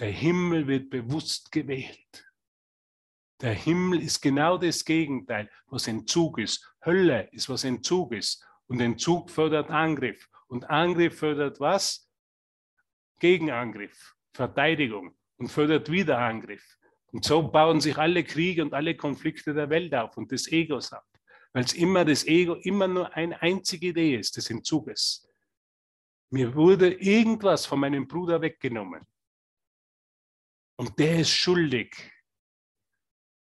Der 0.00 0.10
Himmel 0.10 0.66
wird 0.66 0.90
bewusst 0.90 1.52
gewählt. 1.52 2.26
Der 3.40 3.54
Himmel 3.54 4.02
ist 4.02 4.22
genau 4.22 4.58
das 4.58 4.84
Gegenteil, 4.84 5.48
was 5.66 5.86
Entzug 5.86 6.40
ist. 6.40 6.68
Hölle 6.84 7.28
ist, 7.30 7.48
was 7.48 7.62
Entzug 7.62 8.12
ist. 8.12 8.44
Und 8.66 8.80
Entzug 8.80 9.30
fördert 9.30 9.70
Angriff. 9.70 10.28
Und 10.48 10.68
Angriff 10.68 11.20
fördert 11.20 11.60
was? 11.60 12.10
Gegenangriff, 13.20 14.16
Verteidigung 14.32 15.16
und 15.36 15.46
fördert 15.46 15.88
wieder 15.92 16.18
Angriff. 16.18 16.76
Und 17.14 17.24
so 17.24 17.46
bauen 17.46 17.80
sich 17.80 17.96
alle 17.96 18.24
Kriege 18.24 18.60
und 18.60 18.74
alle 18.74 18.96
Konflikte 18.96 19.54
der 19.54 19.70
Welt 19.70 19.94
auf 19.94 20.16
und 20.16 20.32
des 20.32 20.50
Egos 20.50 20.92
ab. 20.92 21.06
Weil 21.52 21.62
es 21.62 21.72
immer 21.72 22.04
das 22.04 22.26
Ego 22.26 22.54
immer 22.54 22.88
nur 22.88 23.14
eine 23.14 23.40
einzige 23.40 23.86
Idee 23.86 24.16
ist, 24.16 24.36
des 24.36 24.50
Entzuges. 24.50 25.24
Mir 26.30 26.56
wurde 26.56 26.92
irgendwas 26.92 27.66
von 27.66 27.78
meinem 27.78 28.08
Bruder 28.08 28.40
weggenommen. 28.40 29.06
Und 30.74 30.98
der 30.98 31.20
ist 31.20 31.30
schuldig, 31.30 31.94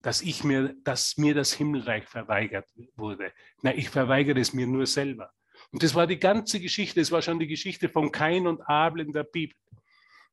dass, 0.04 0.22
ich 0.22 0.44
mir, 0.44 0.76
dass 0.84 1.18
mir 1.18 1.34
das 1.34 1.54
Himmelreich 1.54 2.08
verweigert 2.08 2.70
wurde. 2.96 3.34
Nein, 3.64 3.80
ich 3.80 3.90
verweigere 3.90 4.40
es 4.40 4.54
mir 4.54 4.68
nur 4.68 4.86
selber. 4.86 5.34
Und 5.72 5.82
das 5.82 5.96
war 5.96 6.06
die 6.06 6.20
ganze 6.20 6.60
Geschichte, 6.60 7.00
das 7.00 7.10
war 7.10 7.24
schon 7.24 7.40
die 7.40 7.48
Geschichte 7.48 7.90
von 7.90 8.12
Kain 8.12 8.46
und 8.46 8.62
Abel 8.70 9.08
in 9.08 9.14
der 9.14 9.24
Bibel. 9.24 9.58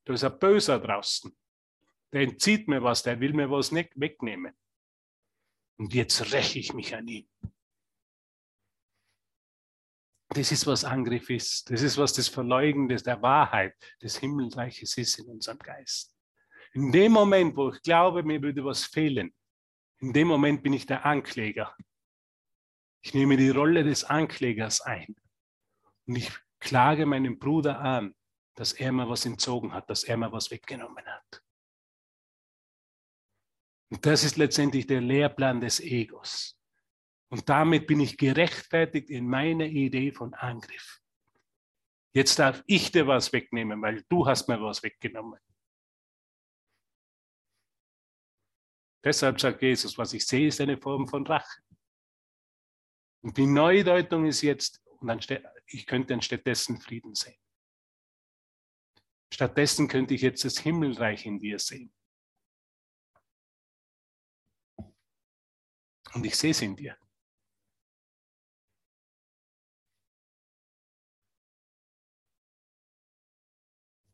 Da 0.04 0.12
ist 0.12 0.24
ein 0.24 0.38
Böser 0.38 0.78
draußen. 0.78 1.34
Der 2.12 2.22
entzieht 2.22 2.68
mir 2.68 2.82
was, 2.82 3.02
der 3.02 3.20
will 3.20 3.32
mir 3.32 3.50
was 3.50 3.72
nicht 3.72 3.92
wegnehmen. 3.98 4.54
Und 5.78 5.94
jetzt 5.94 6.32
räche 6.32 6.58
ich 6.58 6.72
mich 6.74 6.94
an 6.94 7.08
ihm. 7.08 7.28
Das 10.28 10.52
ist, 10.52 10.66
was 10.66 10.84
Angriff 10.84 11.28
ist. 11.28 11.70
Das 11.70 11.82
ist, 11.82 11.98
was 11.98 12.12
das 12.12 12.28
Verleugnen 12.28 12.88
der 12.88 13.22
Wahrheit 13.22 13.74
des 14.00 14.18
Himmelreiches 14.18 14.96
ist 14.96 15.18
in 15.18 15.26
unserem 15.26 15.58
Geist. 15.58 16.14
In 16.72 16.92
dem 16.92 17.12
Moment, 17.12 17.56
wo 17.56 17.70
ich 17.70 17.82
glaube, 17.82 18.22
mir 18.22 18.40
würde 18.40 18.64
was 18.64 18.84
fehlen, 18.84 19.34
in 19.98 20.12
dem 20.12 20.28
Moment 20.28 20.62
bin 20.62 20.72
ich 20.72 20.86
der 20.86 21.04
Ankläger. 21.04 21.76
Ich 23.02 23.12
nehme 23.12 23.36
die 23.36 23.50
Rolle 23.50 23.82
des 23.82 24.04
Anklägers 24.04 24.80
ein. 24.80 25.16
Und 26.06 26.16
ich 26.16 26.30
klage 26.60 27.06
meinen 27.06 27.38
Bruder 27.38 27.80
an, 27.80 28.14
dass 28.54 28.72
er 28.72 28.92
mir 28.92 29.08
was 29.08 29.26
entzogen 29.26 29.72
hat, 29.72 29.90
dass 29.90 30.04
er 30.04 30.16
mir 30.16 30.30
was 30.30 30.50
weggenommen 30.50 31.04
hat. 31.06 31.42
Und 33.90 34.06
das 34.06 34.24
ist 34.24 34.36
letztendlich 34.36 34.86
der 34.86 35.00
Lehrplan 35.00 35.60
des 35.60 35.80
Egos. 35.80 36.56
Und 37.28 37.48
damit 37.48 37.86
bin 37.86 38.00
ich 38.00 38.16
gerechtfertigt 38.16 39.10
in 39.10 39.28
meiner 39.28 39.66
Idee 39.66 40.12
von 40.12 40.34
Angriff. 40.34 41.00
Jetzt 42.12 42.38
darf 42.38 42.62
ich 42.66 42.90
dir 42.90 43.06
was 43.06 43.32
wegnehmen, 43.32 43.80
weil 43.82 44.02
du 44.08 44.26
hast 44.26 44.48
mir 44.48 44.60
was 44.60 44.82
weggenommen. 44.82 45.38
Deshalb 49.02 49.40
sagt 49.40 49.62
Jesus, 49.62 49.96
was 49.96 50.12
ich 50.12 50.26
sehe, 50.26 50.48
ist 50.48 50.60
eine 50.60 50.76
Form 50.76 51.06
von 51.08 51.26
Rache. 51.26 51.62
Und 53.22 53.36
die 53.36 53.46
Neudeutung 53.46 54.26
ist 54.26 54.42
jetzt, 54.42 54.82
und 54.84 55.30
ich 55.66 55.86
könnte 55.86 56.14
anstattdessen 56.14 56.80
Frieden 56.80 57.14
sehen. 57.14 57.38
Stattdessen 59.32 59.88
könnte 59.88 60.14
ich 60.14 60.22
jetzt 60.22 60.44
das 60.44 60.58
Himmelreich 60.58 61.24
in 61.26 61.38
dir 61.38 61.58
sehen. 61.58 61.92
Und 66.14 66.24
ich 66.24 66.36
sehe 66.36 66.50
es 66.50 66.62
in 66.62 66.76
dir. 66.76 66.96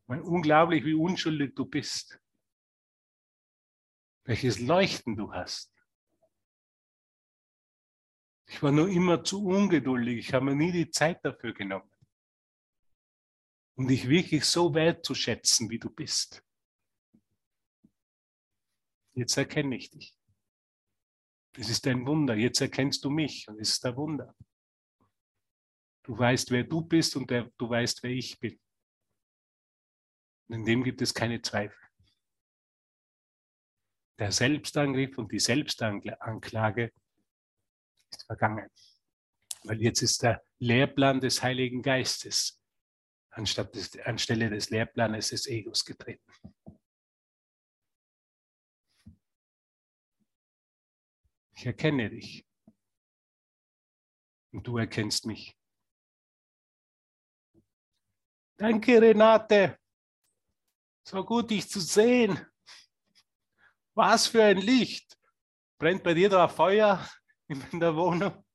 Weil 0.05 0.21
unglaublich, 0.21 0.85
wie 0.85 0.93
unschuldig 0.93 1.53
du 1.55 1.65
bist 1.65 2.19
welches 4.27 4.59
Leuchten 4.59 5.15
du 5.15 5.33
hast. 5.33 5.73
Ich 8.45 8.61
war 8.61 8.71
nur 8.71 8.89
immer 8.89 9.23
zu 9.23 9.45
ungeduldig. 9.45 10.19
Ich 10.19 10.33
habe 10.33 10.45
mir 10.45 10.55
nie 10.55 10.71
die 10.71 10.91
Zeit 10.91 11.23
dafür 11.23 11.53
genommen. 11.53 11.89
Um 13.75 13.87
dich 13.87 14.09
wirklich 14.09 14.45
so 14.45 14.73
wertzuschätzen, 14.73 15.69
wie 15.69 15.79
du 15.79 15.89
bist. 15.89 16.43
Jetzt 19.13 19.37
erkenne 19.37 19.75
ich 19.75 19.89
dich. 19.89 20.16
Es 21.57 21.69
ist 21.69 21.85
ein 21.87 22.05
Wunder. 22.05 22.35
Jetzt 22.35 22.61
erkennst 22.61 23.03
du 23.03 23.09
mich 23.09 23.47
und 23.47 23.59
es 23.59 23.71
ist 23.71 23.85
ein 23.85 23.95
Wunder. 23.95 24.35
Du 26.03 26.17
weißt, 26.17 26.51
wer 26.51 26.63
du 26.63 26.81
bist 26.81 27.15
und 27.15 27.29
der, 27.29 27.51
du 27.57 27.69
weißt, 27.69 28.03
wer 28.03 28.11
ich 28.11 28.39
bin. 28.39 28.59
Und 30.47 30.59
in 30.59 30.65
dem 30.65 30.83
gibt 30.83 31.01
es 31.01 31.13
keine 31.13 31.41
Zweifel 31.41 31.77
der 34.19 34.31
Selbstangriff 34.31 35.17
und 35.17 35.31
die 35.31 35.39
Selbstanklage 35.39 36.91
ist 38.11 38.25
vergangen. 38.25 38.69
Weil 39.63 39.81
jetzt 39.81 40.01
ist 40.01 40.23
der 40.23 40.43
Lehrplan 40.59 41.19
des 41.19 41.43
Heiligen 41.43 41.81
Geistes 41.81 42.59
anstatt 43.29 43.75
des, 43.75 43.97
anstelle 43.99 44.49
des 44.49 44.69
Lehrplanes 44.69 45.29
des 45.29 45.45
Egos 45.47 45.85
getreten. 45.85 46.23
Ich 51.57 51.65
erkenne 51.65 52.09
dich. 52.11 52.45
Und 54.53 54.67
du 54.67 54.77
erkennst 54.77 55.25
mich. 55.25 55.57
Danke, 58.57 59.01
Renate. 59.01 59.79
So 61.03 61.25
gut, 61.25 61.49
dich 61.49 61.67
zu 61.67 61.79
sehen. 61.79 62.39
Was 63.95 64.27
für 64.27 64.43
ein 64.43 64.57
Licht! 64.57 65.17
Brennt 65.79 66.03
bei 66.03 66.13
dir 66.13 66.29
da 66.29 66.47
Feuer 66.47 67.03
in 67.47 67.59
der 67.79 67.95
Wohnung? 67.95 68.45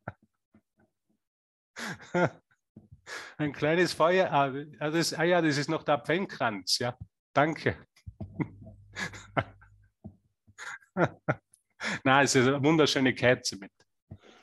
ein 3.37 3.53
kleines 3.53 3.93
Feuer. 3.93 4.31
Ah, 4.31 4.51
das, 4.91 5.15
ah 5.15 5.23
ja, 5.23 5.41
das 5.41 5.57
ist 5.57 5.69
noch 5.69 5.81
der 5.81 5.95
Adventkranz. 5.95 6.77
Ja, 6.77 6.95
danke. 7.33 7.87
Na, 12.03 12.23
es 12.23 12.35
ist 12.35 12.47
eine 12.47 12.61
wunderschöne 12.63 13.13
Kerze 13.13 13.57
mit. 13.57 13.71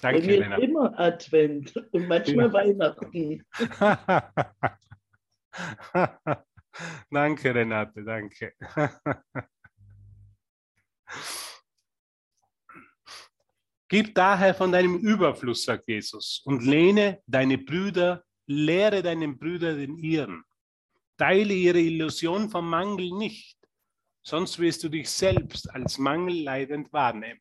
Danke, 0.01 0.21
Bei 0.21 0.27
mir 0.27 0.41
Lena. 0.41 0.57
immer 0.57 0.99
Advent 0.99 1.77
und 1.93 2.09
manchmal 2.09 2.47
ja. 2.47 2.53
Weihnachten. 2.53 3.45
danke, 7.11 7.55
Renate, 7.55 8.05
danke. 8.05 8.53
Gib 13.89 14.15
daher 14.15 14.55
von 14.55 14.73
deinem 14.73 14.97
Überfluss, 14.97 15.65
sagt 15.65 15.89
Jesus, 15.89 16.43
und 16.45 16.65
lehne 16.65 17.23
deine 17.27 17.57
Brüder, 17.57 18.25
lehre 18.47 19.03
deinen 19.03 19.39
Brüdern 19.39 19.79
den 19.79 19.97
ihren. 19.97 20.45
Teile 21.17 21.55
ihre 21.55 21.79
Illusion 21.79 22.51
vom 22.51 22.69
Mangel 22.69 23.13
nicht, 23.13 23.56
sonst 24.27 24.59
wirst 24.59 24.83
du 24.83 24.89
dich 24.89 25.09
selbst 25.09 25.71
als 25.71 25.99
mangelleidend 25.99 26.93
wahrnehmen. 26.93 27.41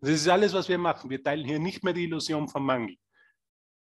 Das 0.00 0.10
ist 0.10 0.28
alles, 0.28 0.52
was 0.52 0.68
wir 0.68 0.78
machen. 0.78 1.10
Wir 1.10 1.22
teilen 1.22 1.44
hier 1.44 1.58
nicht 1.58 1.82
mehr 1.82 1.92
die 1.92 2.04
Illusion 2.04 2.48
vom 2.48 2.64
Mangel. 2.64 2.96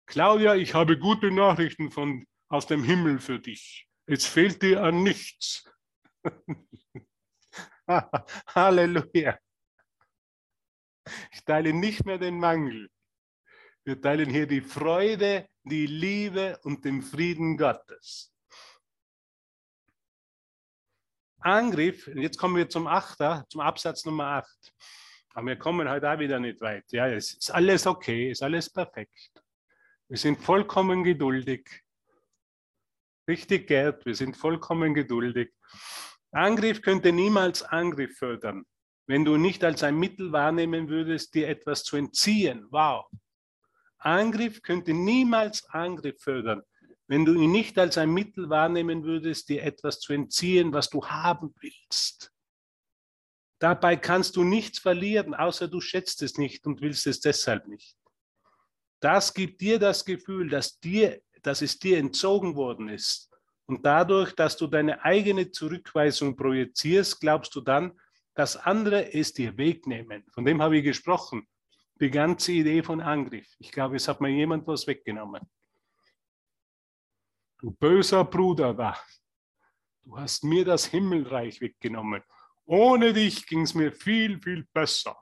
Claudia, 0.06 0.56
ich 0.56 0.74
habe 0.74 1.00
gute 1.00 1.32
Nachrichten 1.32 1.90
von, 1.90 2.28
aus 2.50 2.68
dem 2.68 2.84
Himmel 2.84 3.20
für 3.20 3.40
dich. 3.40 3.88
Es 4.06 4.26
fehlt 4.26 4.62
dir 4.62 4.84
an 4.84 5.02
nichts. 5.02 5.72
Halleluja. 7.88 9.40
Ich 11.32 11.44
teile 11.46 11.72
nicht 11.72 12.06
mehr 12.06 12.18
den 12.18 12.38
Mangel. 12.38 12.90
Wir 13.86 14.02
teilen 14.02 14.30
hier 14.30 14.46
die 14.46 14.62
Freude, 14.62 15.48
die 15.64 15.88
Liebe 15.88 16.60
und 16.64 16.84
den 16.84 17.02
Frieden 17.02 17.56
Gottes. 17.56 18.31
Angriff, 21.44 22.08
jetzt 22.14 22.38
kommen 22.38 22.56
wir 22.56 22.70
zum 22.70 22.86
Achter, 22.86 23.46
zum 23.50 23.62
Absatz 23.62 24.06
Nummer 24.06 24.26
8. 24.26 24.74
Aber 25.34 25.48
wir 25.48 25.56
kommen 25.56 25.90
heute 25.90 26.12
auch 26.12 26.20
wieder 26.20 26.40
nicht 26.40 26.62
weit. 26.62 26.86
Ja, 26.92 27.08
es 27.08 27.34
ist 27.34 27.50
alles 27.50 27.88
okay, 27.88 28.30
ist 28.30 28.44
alles 28.44 28.70
perfekt. 28.70 29.32
Wir 30.08 30.18
sind 30.18 30.40
vollkommen 30.40 31.04
geduldig. 31.04 31.68
Richtig, 33.28 33.68
Gerd, 33.68 34.06
wir 34.06 34.14
sind 34.14 34.38
vollkommen 34.38 34.94
geduldig. 34.94 35.52
Angriff 36.32 36.82
könnte 36.82 37.12
niemals 37.12 37.64
Angriff 37.64 38.18
fördern, 38.18 38.66
wenn 39.08 39.26
du 39.26 39.38
nicht 39.38 39.64
als 39.64 39.84
ein 39.84 39.98
Mittel 39.98 40.32
wahrnehmen 40.32 40.90
würdest, 40.90 41.34
dir 41.34 41.48
etwas 41.48 41.84
zu 41.84 41.98
entziehen. 41.98 42.68
Wow. 42.70 43.10
Angriff 43.98 44.62
könnte 44.62 44.94
niemals 44.94 45.66
Angriff 45.70 46.22
fördern, 46.22 46.62
wenn 47.12 47.26
du 47.26 47.34
ihn 47.34 47.52
nicht 47.52 47.78
als 47.78 47.98
ein 47.98 48.10
Mittel 48.10 48.50
wahrnehmen 48.50 49.04
würdest, 49.04 49.50
dir 49.50 49.64
etwas 49.64 50.00
zu 50.00 50.14
entziehen, 50.14 50.72
was 50.72 50.90
du 50.90 51.06
haben 51.06 51.54
willst. 51.60 52.32
Dabei 53.60 53.98
kannst 53.98 54.38
du 54.38 54.46
nichts 54.46 54.80
verlieren, 54.80 55.34
außer 55.34 55.68
du 55.68 55.82
schätzt 55.82 56.22
es 56.22 56.38
nicht 56.38 56.66
und 56.66 56.80
willst 56.80 57.06
es 57.08 57.20
deshalb 57.20 57.68
nicht. 57.68 57.98
Das 59.02 59.34
gibt 59.34 59.60
dir 59.60 59.78
das 59.78 60.06
Gefühl, 60.06 60.50
dass, 60.50 60.80
dir, 60.80 61.22
dass 61.42 61.62
es 61.62 61.78
dir 61.80 61.98
entzogen 61.98 62.56
worden 62.56 62.88
ist. 62.88 63.30
Und 63.66 63.86
dadurch, 63.86 64.34
dass 64.34 64.56
du 64.56 64.68
deine 64.68 65.04
eigene 65.04 65.52
Zurückweisung 65.52 66.38
projizierst, 66.38 67.20
glaubst 67.20 67.54
du 67.56 67.60
dann, 67.60 67.92
dass 68.36 68.56
andere 68.56 69.14
es 69.14 69.34
dir 69.34 69.58
wegnehmen. 69.58 70.24
Von 70.32 70.46
dem 70.46 70.62
habe 70.62 70.78
ich 70.78 70.86
gesprochen. 70.86 71.46
Die 72.00 72.10
ganze 72.10 72.54
Idee 72.54 72.82
von 72.82 73.02
Angriff. 73.02 73.54
Ich 73.60 73.74
glaube, 73.74 73.98
es 73.98 74.08
hat 74.08 74.22
mir 74.22 74.30
jemand 74.30 74.66
was 74.66 74.88
weggenommen. 74.88 75.42
Du 77.62 77.70
böser 77.70 78.26
Bruder 78.26 78.74
da. 78.74 78.98
Du 80.04 80.18
hast 80.18 80.44
mir 80.44 80.66
das 80.66 80.86
Himmelreich 80.86 81.62
weggenommen. 81.62 82.24
Ohne 82.66 83.14
dich 83.14 83.46
ging 83.46 83.62
es 83.62 83.76
mir 83.76 83.92
viel, 83.92 84.42
viel 84.42 84.68
besser. 84.74 85.16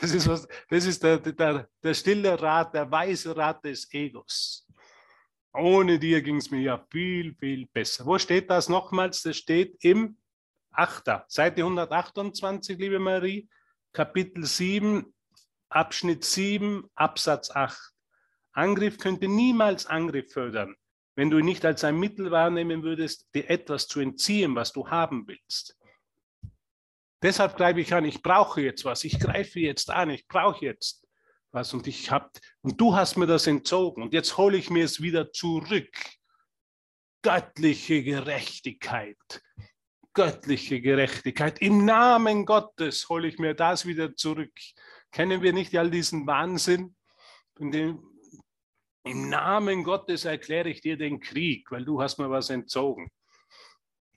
Das 0.00 0.12
ist, 0.12 0.26
was, 0.26 0.48
das 0.68 0.84
ist 0.84 1.02
der, 1.02 1.18
der, 1.18 1.68
der 1.82 1.94
stille 1.94 2.40
Rat, 2.40 2.74
der 2.74 2.90
weise 2.90 3.36
Rat 3.36 3.64
des 3.64 3.88
Egos. 3.92 4.66
Ohne 5.54 5.98
dir 5.98 6.20
ging 6.22 6.36
es 6.36 6.50
mir 6.50 6.60
ja 6.60 6.86
viel, 6.90 7.34
viel 7.36 7.66
besser. 7.68 8.04
Wo 8.04 8.18
steht 8.18 8.50
das 8.50 8.68
nochmals? 8.68 9.22
Das 9.22 9.36
steht 9.36 9.76
im 9.84 10.18
8. 10.72 11.24
Seite 11.28 11.62
128, 11.62 12.78
liebe 12.78 12.98
Marie, 12.98 13.48
Kapitel 13.92 14.44
7, 14.44 15.14
Abschnitt 15.68 16.24
7, 16.24 16.90
Absatz 16.96 17.50
8. 17.50 17.91
Angriff 18.52 18.98
könnte 18.98 19.28
niemals 19.28 19.86
Angriff 19.86 20.32
fördern 20.32 20.76
wenn 21.14 21.30
du 21.30 21.38
ihn 21.38 21.44
nicht 21.44 21.64
als 21.64 21.84
ein 21.84 21.98
Mittel 21.98 22.30
wahrnehmen 22.30 22.82
würdest, 22.82 23.28
dir 23.34 23.48
etwas 23.50 23.86
zu 23.86 24.00
entziehen, 24.00 24.54
was 24.54 24.72
du 24.72 24.88
haben 24.88 25.26
willst. 25.26 25.76
Deshalb 27.22 27.56
greife 27.56 27.80
ich 27.80 27.94
an, 27.94 28.04
ich 28.04 28.22
brauche 28.22 28.62
jetzt 28.62 28.84
was, 28.84 29.04
ich 29.04 29.20
greife 29.20 29.60
jetzt 29.60 29.90
an, 29.90 30.10
ich 30.10 30.26
brauche 30.26 30.64
jetzt 30.64 31.06
was 31.52 31.72
und 31.74 31.86
ich 31.86 32.10
habe 32.10 32.30
und 32.62 32.80
du 32.80 32.96
hast 32.96 33.16
mir 33.16 33.26
das 33.26 33.46
entzogen 33.46 34.02
und 34.02 34.14
jetzt 34.14 34.36
hole 34.38 34.56
ich 34.56 34.70
mir 34.70 34.84
es 34.84 35.02
wieder 35.02 35.30
zurück. 35.32 35.94
Göttliche 37.22 38.02
Gerechtigkeit, 38.02 39.16
göttliche 40.14 40.80
Gerechtigkeit. 40.80 41.60
Im 41.60 41.84
Namen 41.84 42.46
Gottes 42.46 43.08
hole 43.08 43.28
ich 43.28 43.38
mir 43.38 43.54
das 43.54 43.86
wieder 43.86 44.16
zurück. 44.16 44.52
Kennen 45.12 45.42
wir 45.42 45.52
nicht 45.52 45.76
all 45.76 45.90
diesen 45.90 46.26
Wahnsinn, 46.26 46.96
von 47.54 47.70
dem, 47.70 48.11
im 49.04 49.28
Namen 49.28 49.84
Gottes 49.84 50.24
erkläre 50.24 50.68
ich 50.68 50.80
dir 50.80 50.96
den 50.96 51.20
Krieg, 51.20 51.70
weil 51.70 51.84
du 51.84 52.00
hast 52.00 52.18
mir 52.18 52.30
was 52.30 52.50
entzogen. 52.50 53.10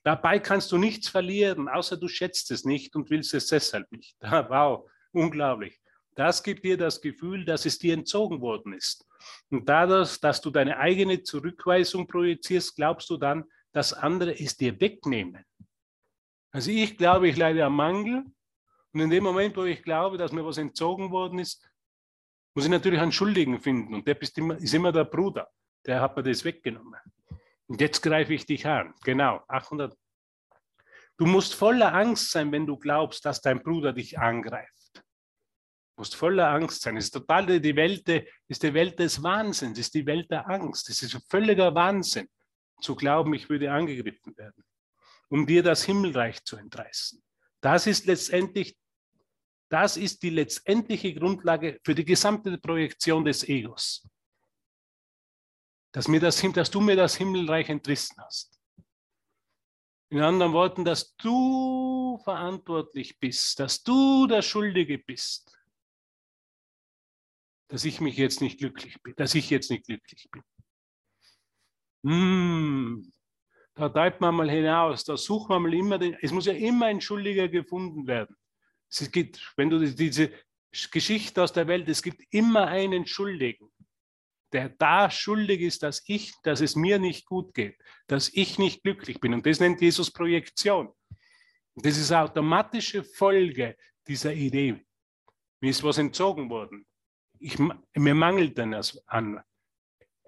Dabei 0.04 0.38
kannst 0.38 0.72
du 0.72 0.78
nichts 0.78 1.08
verlieren, 1.08 1.68
außer 1.68 1.98
du 1.98 2.08
schätzt 2.08 2.52
es 2.52 2.64
nicht 2.64 2.96
und 2.96 3.10
willst 3.10 3.34
es 3.34 3.48
deshalb 3.48 3.92
nicht. 3.92 4.16
Wow, 4.22 4.88
unglaublich. 5.12 5.80
Das 6.14 6.44
gibt 6.44 6.64
dir 6.64 6.78
das 6.78 7.02
Gefühl, 7.02 7.44
dass 7.44 7.66
es 7.66 7.80
dir 7.80 7.94
entzogen 7.94 8.40
worden 8.40 8.74
ist. 8.74 9.06
Und 9.50 9.68
dadurch, 9.68 10.20
dass 10.20 10.40
du 10.42 10.52
deine 10.52 10.78
eigene 10.78 11.24
Zurückweisung 11.24 12.08
projizierst, 12.08 12.76
glaubst 12.76 13.10
du 13.10 13.18
dann, 13.18 13.44
dass 13.74 13.92
andere 13.92 14.40
es 14.40 14.56
dir 14.56 14.80
wegnehmen. 14.80 15.44
Also 16.52 16.72
ich 16.72 16.98
glaube, 16.98 17.28
ich 17.28 17.36
leide 17.36 17.66
am 17.66 17.76
Mangel. 17.76 18.24
Und 18.94 19.02
in 19.02 19.10
dem 19.10 19.24
Moment, 19.24 19.58
wo 19.58 19.64
ich 19.66 19.84
glaube, 19.84 20.18
dass 20.18 20.32
mir 20.32 20.46
was 20.46 20.58
entzogen 20.58 21.12
worden 21.12 21.40
ist, 21.40 21.68
muss 22.56 22.66
ich 22.66 22.72
natürlich 22.72 23.02
einen 23.02 23.12
Schuldigen 23.12 23.60
finden 23.60 23.94
und 23.94 24.08
der 24.08 24.20
ist 24.22 24.38
immer, 24.38 24.58
ist 24.58 24.74
immer 24.74 24.92
der 24.92 25.04
Bruder. 25.04 25.50
Der 25.86 26.02
hat 26.02 26.16
mir 26.16 26.24
das 26.24 26.44
weggenommen. 26.44 27.00
Und 27.68 27.82
jetzt 27.82 28.02
greife 28.02 28.34
ich 28.34 28.46
dich 28.46 28.66
an. 28.66 28.94
Genau, 29.04 29.44
800. 29.48 29.96
Du 31.18 31.26
musst 31.26 31.54
voller 31.54 31.94
Angst 31.94 32.32
sein, 32.32 32.52
wenn 32.52 32.66
du 32.66 32.78
glaubst, 32.78 33.26
dass 33.26 33.42
dein 33.42 33.62
Bruder 33.62 33.94
dich 33.94 34.18
angreift. 34.18 34.92
Du 34.94 36.02
musst 36.02 36.16
voller 36.16 36.50
Angst 36.50 36.82
sein. 36.82 36.98
Es 36.98 37.06
ist 37.06 37.12
total 37.12 37.60
die 37.60 37.76
Welt, 37.76 38.08
ist 38.48 38.64
die 38.64 38.74
Welt 38.74 39.00
des 39.00 39.22
Wahnsinns, 39.22 39.78
ist 39.78 39.94
die 39.94 40.06
Welt 40.06 40.32
der 40.32 40.50
Angst. 40.50 40.90
Es 40.90 41.04
ist 41.04 41.18
völliger 41.30 41.76
Wahnsinn, 41.76 42.28
zu 42.82 42.96
glauben, 42.96 43.34
ich 43.34 43.50
würde 43.50 43.72
angegriffen 43.72 44.36
werden, 44.38 44.64
um 45.30 45.46
dir 45.46 45.64
das 45.64 45.84
Himmelreich 45.84 46.44
zu 46.44 46.58
entreißen. 46.58 47.22
Das 47.62 47.88
ist 47.88 48.06
letztendlich 48.06 48.78
das 49.70 49.98
ist 49.98 50.22
die 50.24 50.30
letztendliche 50.30 51.14
Grundlage 51.14 51.80
für 51.84 51.96
die 51.96 52.06
gesamte 52.06 52.58
Projektion 52.58 53.26
des 53.26 53.48
Egos. 53.48 54.08
Dass, 55.92 56.08
mir 56.08 56.20
das, 56.20 56.42
dass 56.54 56.70
du 56.70 56.82
mir 56.82 56.96
das 56.96 57.16
Himmelreich 57.16 57.70
entrissen 57.70 58.18
hast. 58.18 58.60
In 60.10 60.22
anderen 60.22 60.54
Worten, 60.54 60.86
dass 60.86 61.16
du 61.18 62.20
verantwortlich 62.24 63.20
bist, 63.20 63.60
dass 63.60 63.82
du 63.82 64.28
der 64.28 64.42
Schuldige 64.42 65.00
bist, 65.00 65.58
dass 67.68 67.86
ich 67.86 68.00
mich 68.00 68.16
jetzt 68.16 68.42
nicht 68.42 68.60
glücklich 68.60 69.02
bin, 69.02 69.16
dass 69.16 69.34
ich 69.34 69.50
jetzt 69.50 69.72
nicht 69.72 69.86
glücklich 69.86 70.30
bin. 70.30 70.44
Hm, 72.06 73.12
da 73.74 73.90
treibt 73.90 74.22
man 74.22 74.36
mal 74.36 74.50
hinaus, 74.50 75.04
da 75.04 75.18
sucht 75.18 75.50
man 75.50 75.64
mal 75.64 75.74
immer 75.74 75.98
den, 75.98 76.16
es 76.22 76.32
muss 76.32 76.46
ja 76.46 76.54
immer 76.54 76.86
ein 76.86 77.02
Schuldiger 77.02 77.48
gefunden 77.48 78.06
werden. 78.06 78.38
Es 78.90 79.12
gibt, 79.12 79.54
wenn 79.58 79.70
du 79.70 79.80
diese 79.80 80.32
Geschichte 80.92 81.44
aus 81.44 81.54
der 81.54 81.68
Welt, 81.68 81.88
es 81.90 82.02
gibt 82.02 82.22
immer 82.32 82.68
einen 82.68 83.06
Schuldigen, 83.06 83.72
der 84.52 84.70
da 84.70 85.10
schuldig 85.10 85.62
ist, 85.62 85.84
dass 85.84 86.04
ich, 86.08 86.34
dass 86.44 86.62
es 86.62 86.76
mir 86.76 87.00
nicht 87.00 87.26
gut 87.26 87.54
geht, 87.54 87.78
dass 88.08 88.30
ich 88.30 88.58
nicht 88.58 88.84
glücklich 88.84 89.20
bin. 89.20 89.34
Und 89.34 89.46
das 89.46 89.60
nennt 89.60 89.82
Jesus 89.82 90.12
Projektion. 90.12 90.94
Das 91.76 91.98
ist 91.98 92.12
eine 92.12 92.24
automatische 92.24 93.04
Folge 93.04 93.76
dieser 94.08 94.34
Idee. 94.34 94.86
Mir 95.60 95.72
ist 95.72 95.84
was 95.84 95.98
entzogen 95.98 96.50
worden. 96.50 96.86
Ich, 97.40 97.58
mir 97.60 98.16
mangelt 98.16 98.58
es 98.58 99.02
an, 99.08 99.42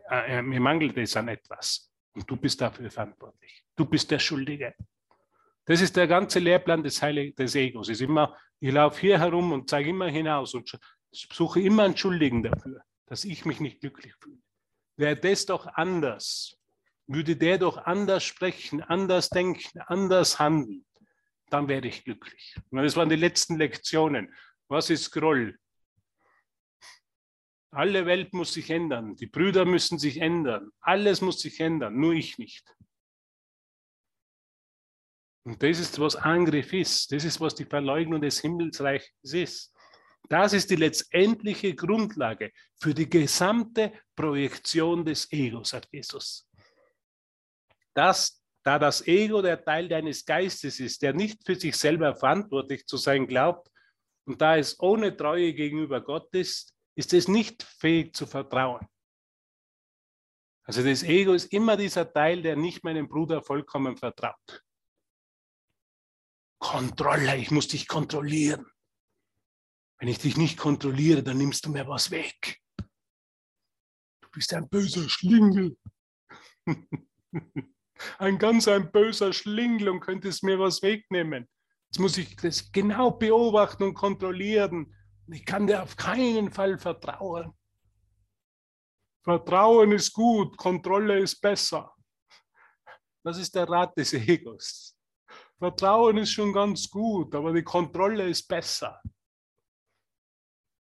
äh, 0.10 0.41
mir 0.41 0.60
mangelt 0.60 0.98
es 0.98 1.15
an 1.15 1.30
etwas. 1.30 1.91
Und 2.13 2.30
du 2.30 2.36
bist 2.36 2.60
dafür 2.60 2.89
verantwortlich. 2.89 3.63
Du 3.76 3.86
bist 3.86 4.12
der 4.12 4.20
Schuldige. 4.20 4.76
Das 5.65 5.82
ist 5.82 5.96
der 5.96 6.08
ganze 6.08 6.39
Lehrplan 6.39 6.84
des, 6.84 7.02
Heilig 7.02 7.36
des 7.36 7.56
Egos. 7.56 7.89
Ist 7.89 8.02
immer, 8.02 8.36
ich 8.60 8.72
laufe 8.72 9.00
hier 9.02 9.20
herum 9.20 9.52
und 9.52 9.70
zeige 9.70 9.89
immer 9.89 10.10
hinaus 10.10 10.54
und 10.54 10.78
suche 11.12 11.62
immer 11.62 11.84
einen 11.84 11.98
Schuldigen 11.98 12.43
dafür, 12.43 12.82
dass 13.06 13.24
ich 13.24 13.46
mich 13.46 13.60
nicht 13.60 13.82
glücklich 13.82 14.13
fühle. 14.20 14.41
Wäre 14.96 15.15
das 15.15 15.46
doch 15.46 15.67
anders, 15.67 16.58
würde 17.06 17.36
der 17.36 17.58
doch 17.58 17.78
anders 17.78 18.24
sprechen, 18.24 18.82
anders 18.82 19.30
denken, 19.30 19.80
anders 19.82 20.39
handeln, 20.39 20.86
dann 21.50 21.67
wäre 21.67 21.88
ich 21.88 22.04
glücklich. 22.04 22.56
Und 22.70 22.82
das 22.82 22.96
waren 22.96 23.10
die 23.10 23.15
letzten 23.15 23.58
Lektionen. 23.58 24.34
Was 24.67 24.89
ist 24.89 25.12
Groll? 25.12 25.58
Alle 27.72 28.06
Welt 28.06 28.34
muss 28.34 28.54
sich 28.54 28.70
ändern. 28.70 29.15
Die 29.15 29.28
Brüder 29.28 29.65
müssen 29.65 30.00
sich 30.00 30.17
ändern. 30.17 30.72
Alles 30.80 31.22
muss 31.22 31.39
sich 31.41 31.60
ändern, 31.60 31.96
nur 31.96 32.13
ich 32.13 32.38
nicht. 32.38 32.76
Und 35.47 35.63
das 35.63 35.79
ist, 35.79 35.97
was 35.97 36.17
Angriff 36.17 36.73
ist. 36.73 37.10
Das 37.10 37.23
ist, 37.23 37.39
was 37.39 37.55
die 37.55 37.63
Verleugnung 37.63 38.19
des 38.19 38.41
Himmelsreichs 38.41 39.13
ist. 39.21 39.73
Das 40.27 40.51
ist 40.51 40.69
die 40.69 40.75
letztendliche 40.75 41.73
Grundlage 41.73 42.51
für 42.75 42.93
die 42.93 43.10
gesamte 43.10 43.93
Projektion 44.13 45.05
des 45.05 45.31
Egos, 45.31 45.69
sagt 45.69 45.88
Jesus. 45.93 46.49
Das, 47.93 48.43
da 48.62 48.77
das 48.77 49.07
Ego 49.07 49.41
der 49.41 49.63
Teil 49.63 49.88
deines 49.88 50.25
Geistes 50.25 50.81
ist, 50.81 51.01
der 51.01 51.13
nicht 51.13 51.45
für 51.45 51.55
sich 51.55 51.77
selber 51.77 52.13
verantwortlich 52.13 52.86
zu 52.86 52.97
sein 52.97 53.25
glaubt, 53.25 53.69
und 54.25 54.41
da 54.41 54.57
es 54.57 54.77
ohne 54.81 55.15
Treue 55.15 55.53
gegenüber 55.53 56.01
Gott 56.01 56.27
ist, 56.36 56.75
ist 56.93 57.13
es 57.13 57.29
nicht 57.29 57.63
fähig 57.63 58.13
zu 58.13 58.25
vertrauen. 58.25 58.86
Also 60.63 60.83
das 60.83 61.03
Ego 61.03 61.31
ist 61.31 61.53
immer 61.53 61.77
dieser 61.77 62.12
Teil, 62.12 62.41
der 62.41 62.57
nicht 62.57 62.83
meinem 62.83 63.07
Bruder 63.07 63.41
vollkommen 63.41 63.95
vertraut. 63.95 64.66
Kontrolle, 66.67 67.38
ich 67.38 67.49
muss 67.49 67.69
dich 67.69 67.88
kontrollieren. 67.88 68.65
Wenn 69.99 70.10
ich 70.10 70.19
dich 70.19 70.36
nicht 70.36 70.58
kontrolliere, 70.58 71.23
dann 71.23 71.38
nimmst 71.38 71.65
du 71.65 71.69
mir 71.69 71.88
was 71.88 72.12
weg. 72.12 72.62
Du 74.19 74.30
bist 74.34 74.53
ein 74.53 74.67
böser 74.67 75.08
Schlingel. 75.08 75.77
Ein 78.19 78.38
ganz 78.38 78.67
ein 78.67 78.91
böser 78.91 79.34
Schlingel 79.34 79.89
und 79.89 80.01
könnte 80.01 80.27
es 80.27 80.43
mir 80.43 80.60
was 80.60 80.84
wegnehmen. 80.84 81.47
Jetzt 81.88 81.99
muss 81.99 82.17
ich 82.17 82.36
das 82.36 82.71
genau 82.71 83.10
beobachten 83.10 83.82
und 83.84 83.95
kontrollieren. 83.95 84.93
Ich 85.32 85.45
kann 85.45 85.65
dir 85.65 85.82
auf 85.82 85.95
keinen 85.95 86.51
Fall 86.51 86.77
vertrauen. 86.77 87.53
Vertrauen 89.23 89.93
ist 89.93 90.13
gut, 90.13 90.56
Kontrolle 90.58 91.17
ist 91.17 91.41
besser. 91.41 91.91
Das 93.23 93.39
ist 93.39 93.56
der 93.56 93.67
Rat 93.67 93.97
des 93.97 94.13
Egos. 94.13 94.96
Vertrauen 95.60 96.17
ist 96.17 96.32
schon 96.32 96.54
ganz 96.54 96.89
gut, 96.89 97.34
aber 97.34 97.52
die 97.52 97.63
Kontrolle 97.63 98.28
ist 98.28 98.48
besser. 98.48 99.02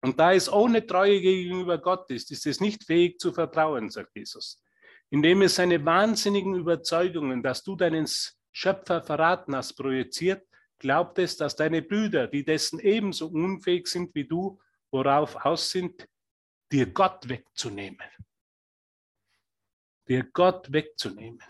Und 0.00 0.18
da 0.18 0.32
es 0.32 0.50
ohne 0.50 0.84
Treue 0.84 1.20
gegenüber 1.20 1.78
Gott 1.78 2.10
ist, 2.10 2.30
ist 2.32 2.46
es 2.46 2.60
nicht 2.60 2.84
fähig 2.84 3.20
zu 3.20 3.32
vertrauen, 3.32 3.88
sagt 3.90 4.16
Jesus. 4.16 4.62
Indem 5.10 5.42
es 5.42 5.54
seine 5.54 5.84
wahnsinnigen 5.84 6.54
Überzeugungen, 6.54 7.42
dass 7.42 7.62
du 7.62 7.76
deinen 7.76 8.08
Schöpfer 8.50 9.02
verraten 9.02 9.54
hast, 9.54 9.74
projiziert, 9.74 10.46
glaubt 10.78 11.18
es, 11.18 11.36
dass 11.36 11.54
deine 11.54 11.82
Brüder, 11.82 12.26
die 12.26 12.44
dessen 12.44 12.80
ebenso 12.80 13.28
unfähig 13.28 13.86
sind 13.86 14.14
wie 14.14 14.26
du, 14.26 14.58
worauf 14.90 15.36
aus 15.36 15.70
sind, 15.70 16.08
dir 16.72 16.86
Gott 16.86 17.28
wegzunehmen. 17.28 18.08
Dir 20.08 20.24
Gott 20.32 20.72
wegzunehmen. 20.72 21.42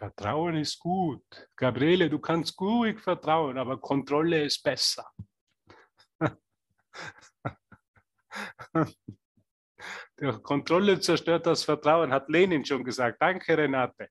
Vertrauen 0.00 0.56
ist 0.56 0.78
gut. 0.78 1.22
Gabriele, 1.56 2.08
du 2.08 2.18
kannst 2.18 2.58
ruhig 2.58 2.98
vertrauen, 2.98 3.58
aber 3.58 3.78
Kontrolle 3.78 4.44
ist 4.44 4.62
besser. 4.62 5.06
Die 10.18 10.32
Kontrolle 10.42 11.00
zerstört 11.00 11.44
das 11.44 11.64
Vertrauen, 11.64 12.14
hat 12.14 12.30
Lenin 12.30 12.64
schon 12.64 12.82
gesagt. 12.82 13.20
Danke, 13.20 13.58
Renate. 13.58 14.08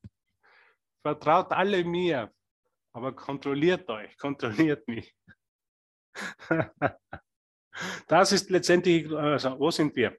Vertraut 1.01 1.51
alle 1.51 1.83
mir, 1.83 2.31
aber 2.93 3.15
kontrolliert 3.15 3.89
euch, 3.89 4.15
kontrolliert 4.17 4.87
mich. 4.87 5.15
Das 8.07 8.33
ist 8.33 8.49
letztendlich, 8.49 9.09
also 9.09 9.57
wo 9.57 9.71
sind 9.71 9.95
wir? 9.95 10.17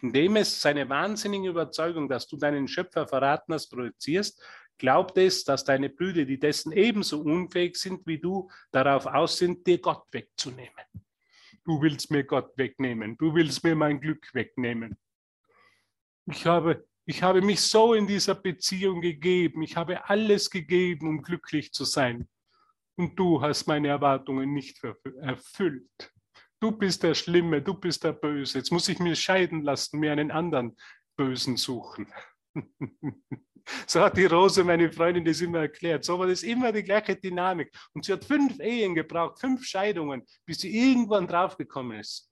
Indem 0.00 0.36
es 0.36 0.60
seine 0.60 0.88
wahnsinnige 0.88 1.48
Überzeugung, 1.48 2.08
dass 2.08 2.28
du 2.28 2.36
deinen 2.36 2.68
Schöpfer 2.68 3.08
verraten 3.08 3.52
hast, 3.52 3.68
projizierst, 3.68 4.40
glaubt 4.78 5.18
es, 5.18 5.44
dass 5.44 5.64
deine 5.64 5.88
Brüder, 5.88 6.24
die 6.24 6.38
dessen 6.38 6.72
ebenso 6.72 7.20
unfähig 7.20 7.76
sind 7.76 8.06
wie 8.06 8.18
du, 8.18 8.50
darauf 8.70 9.06
aus 9.06 9.38
sind, 9.38 9.66
dir 9.66 9.78
Gott 9.78 10.04
wegzunehmen. 10.12 10.84
Du 11.64 11.82
willst 11.82 12.10
mir 12.10 12.24
Gott 12.24 12.56
wegnehmen, 12.56 13.16
du 13.18 13.34
willst 13.34 13.62
mir 13.64 13.76
mein 13.76 14.00
Glück 14.00 14.32
wegnehmen. 14.32 14.96
Ich 16.26 16.46
habe, 16.46 16.86
ich 17.04 17.22
habe 17.22 17.42
mich 17.42 17.60
so 17.60 17.94
in 17.94 18.06
dieser 18.06 18.34
Beziehung 18.34 19.00
gegeben, 19.00 19.62
ich 19.62 19.76
habe 19.76 20.08
alles 20.08 20.50
gegeben, 20.50 21.08
um 21.08 21.22
glücklich 21.22 21.72
zu 21.72 21.84
sein. 21.84 22.28
Und 22.96 23.18
du 23.18 23.40
hast 23.40 23.66
meine 23.66 23.88
Erwartungen 23.88 24.52
nicht 24.52 24.82
erfüllt. 25.20 26.12
Du 26.60 26.72
bist 26.72 27.02
der 27.04 27.14
Schlimme, 27.14 27.62
du 27.62 27.74
bist 27.74 28.02
der 28.02 28.12
Böse. 28.12 28.58
Jetzt 28.58 28.72
muss 28.72 28.88
ich 28.88 28.98
mir 28.98 29.14
scheiden 29.14 29.62
lassen, 29.62 30.00
mir 30.00 30.10
einen 30.10 30.32
anderen 30.32 30.76
Bösen 31.16 31.56
suchen. 31.56 32.12
So 33.86 34.00
hat 34.00 34.16
die 34.16 34.26
Rose, 34.26 34.64
meine 34.64 34.90
Freundin, 34.92 35.24
das 35.24 35.40
immer 35.40 35.60
erklärt. 35.60 36.04
So 36.04 36.18
war 36.18 36.26
das 36.26 36.42
immer 36.42 36.72
die 36.72 36.82
gleiche 36.82 37.16
Dynamik. 37.16 37.72
Und 37.92 38.04
sie 38.04 38.12
hat 38.12 38.24
fünf 38.24 38.58
Ehen 38.60 38.94
gebraucht, 38.94 39.40
fünf 39.40 39.64
Scheidungen, 39.64 40.24
bis 40.44 40.60
sie 40.60 40.76
irgendwann 40.76 41.26
draufgekommen 41.26 41.98
ist. 41.98 42.30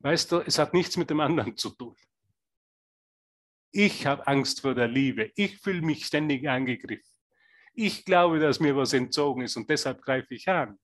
Weißt 0.00 0.30
du, 0.30 0.40
es 0.40 0.58
hat 0.58 0.74
nichts 0.74 0.96
mit 0.96 1.10
dem 1.10 1.20
anderen 1.20 1.56
zu 1.56 1.70
tun. 1.70 1.96
Ich 3.70 4.06
habe 4.06 4.26
Angst 4.26 4.60
vor 4.60 4.74
der 4.74 4.88
Liebe. 4.88 5.30
Ich 5.34 5.58
fühle 5.58 5.82
mich 5.82 6.06
ständig 6.06 6.48
angegriffen. 6.48 7.04
Ich 7.74 8.04
glaube, 8.04 8.38
dass 8.38 8.60
mir 8.60 8.74
was 8.76 8.92
entzogen 8.92 9.42
ist 9.42 9.56
und 9.56 9.68
deshalb 9.68 10.02
greife 10.02 10.34
ich 10.34 10.48
an. 10.48 10.78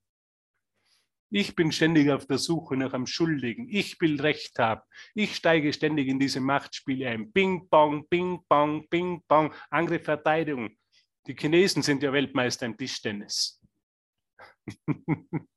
Ich 1.36 1.56
bin 1.56 1.72
ständig 1.72 2.12
auf 2.12 2.26
der 2.26 2.38
Suche 2.38 2.76
nach 2.76 2.92
einem 2.92 3.08
Schuldigen. 3.08 3.68
Ich 3.68 4.00
will 4.00 4.20
Recht 4.20 4.56
haben. 4.60 4.82
Ich 5.16 5.34
steige 5.34 5.72
ständig 5.72 6.06
in 6.06 6.20
diese 6.20 6.38
Machtspiele 6.38 7.08
ein. 7.08 7.32
Bing, 7.32 7.68
bong, 7.68 8.06
bing, 8.06 8.44
bong, 8.48 8.88
bing, 8.88 9.20
bong. 9.26 9.52
Angriff, 9.68 10.04
Verteidigung. 10.04 10.70
Die 11.26 11.34
Chinesen 11.34 11.82
sind 11.82 12.04
ja 12.04 12.12
Weltmeister 12.12 12.66
im 12.66 12.76
Tischtennis. 12.76 13.60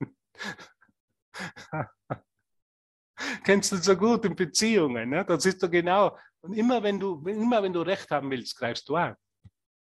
Kennst 3.44 3.72
du 3.72 3.76
so 3.78 3.96
gut 3.96 4.26
in 4.26 4.36
Beziehungen? 4.36 5.12
Ne? 5.12 5.24
Das 5.26 5.46
ist 5.46 5.62
doch 5.62 5.70
genau. 5.70 6.18
Und 6.42 6.54
immer 6.54 6.82
wenn 6.82 7.00
du, 7.00 7.24
immer 7.28 7.62
wenn 7.62 7.74
du 7.74 7.82
Recht 7.82 8.10
haben 8.10 8.32
willst, 8.32 8.58
greifst 8.58 8.90
du 8.90 8.96
an 8.96 9.16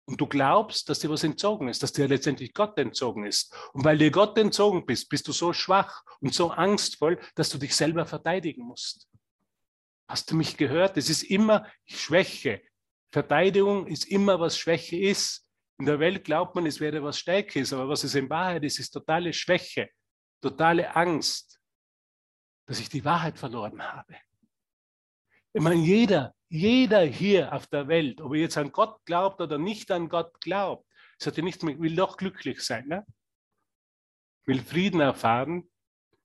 und 0.04 0.20
du 0.20 0.26
glaubst, 0.26 0.88
dass 0.88 0.98
dir 0.98 1.10
was 1.10 1.24
entzogen 1.24 1.68
ist, 1.68 1.82
dass 1.82 1.92
dir 1.92 2.08
letztendlich 2.08 2.54
Gott 2.54 2.76
entzogen 2.78 3.24
ist. 3.24 3.54
Und 3.72 3.84
weil 3.84 3.98
dir 3.98 4.10
Gott 4.10 4.36
entzogen 4.36 4.84
bist, 4.84 5.08
bist 5.08 5.28
du 5.28 5.32
so 5.32 5.52
schwach 5.52 6.02
und 6.20 6.34
so 6.34 6.50
angstvoll, 6.50 7.20
dass 7.34 7.50
du 7.50 7.58
dich 7.58 7.74
selber 7.76 8.04
verteidigen 8.04 8.64
musst. 8.64 9.08
Hast 10.08 10.30
du 10.30 10.36
mich 10.36 10.56
gehört? 10.56 10.96
Es 10.96 11.08
ist 11.08 11.22
immer 11.22 11.66
Schwäche. 11.84 12.62
Verteidigung 13.12 13.86
ist 13.86 14.04
immer, 14.06 14.40
was 14.40 14.58
Schwäche 14.58 14.96
ist. 14.96 15.48
In 15.78 15.86
der 15.86 16.00
Welt 16.00 16.24
glaubt 16.24 16.54
man, 16.54 16.66
es 16.66 16.80
wäre 16.80 17.02
was 17.02 17.18
Stärkes, 17.18 17.72
aber 17.72 17.88
was 17.88 18.04
es 18.04 18.14
in 18.14 18.28
Wahrheit 18.28 18.62
ist, 18.64 18.78
ist 18.78 18.90
totale 18.90 19.32
Schwäche, 19.32 19.90
totale 20.40 20.94
Angst, 20.94 21.60
dass 22.66 22.80
ich 22.80 22.88
die 22.88 23.04
Wahrheit 23.04 23.38
verloren 23.38 23.82
habe. 23.82 24.16
Ich 25.54 25.62
meine, 25.62 25.82
jeder, 25.82 26.34
jeder 26.48 27.02
hier 27.02 27.52
auf 27.52 27.66
der 27.66 27.88
Welt, 27.88 28.20
ob 28.20 28.34
er 28.34 28.40
jetzt 28.40 28.56
an 28.56 28.72
Gott 28.72 29.04
glaubt 29.04 29.40
oder 29.40 29.58
nicht 29.58 29.90
an 29.90 30.08
Gott 30.08 30.40
glaubt, 30.40 30.86
sagt 31.18 31.38
er 31.38 31.44
nicht, 31.44 31.62
will 31.62 31.94
doch 31.94 32.16
glücklich 32.16 32.60
sein, 32.60 32.86
ne? 32.88 33.06
will 34.44 34.62
Frieden 34.62 35.00
erfahren, 35.00 35.70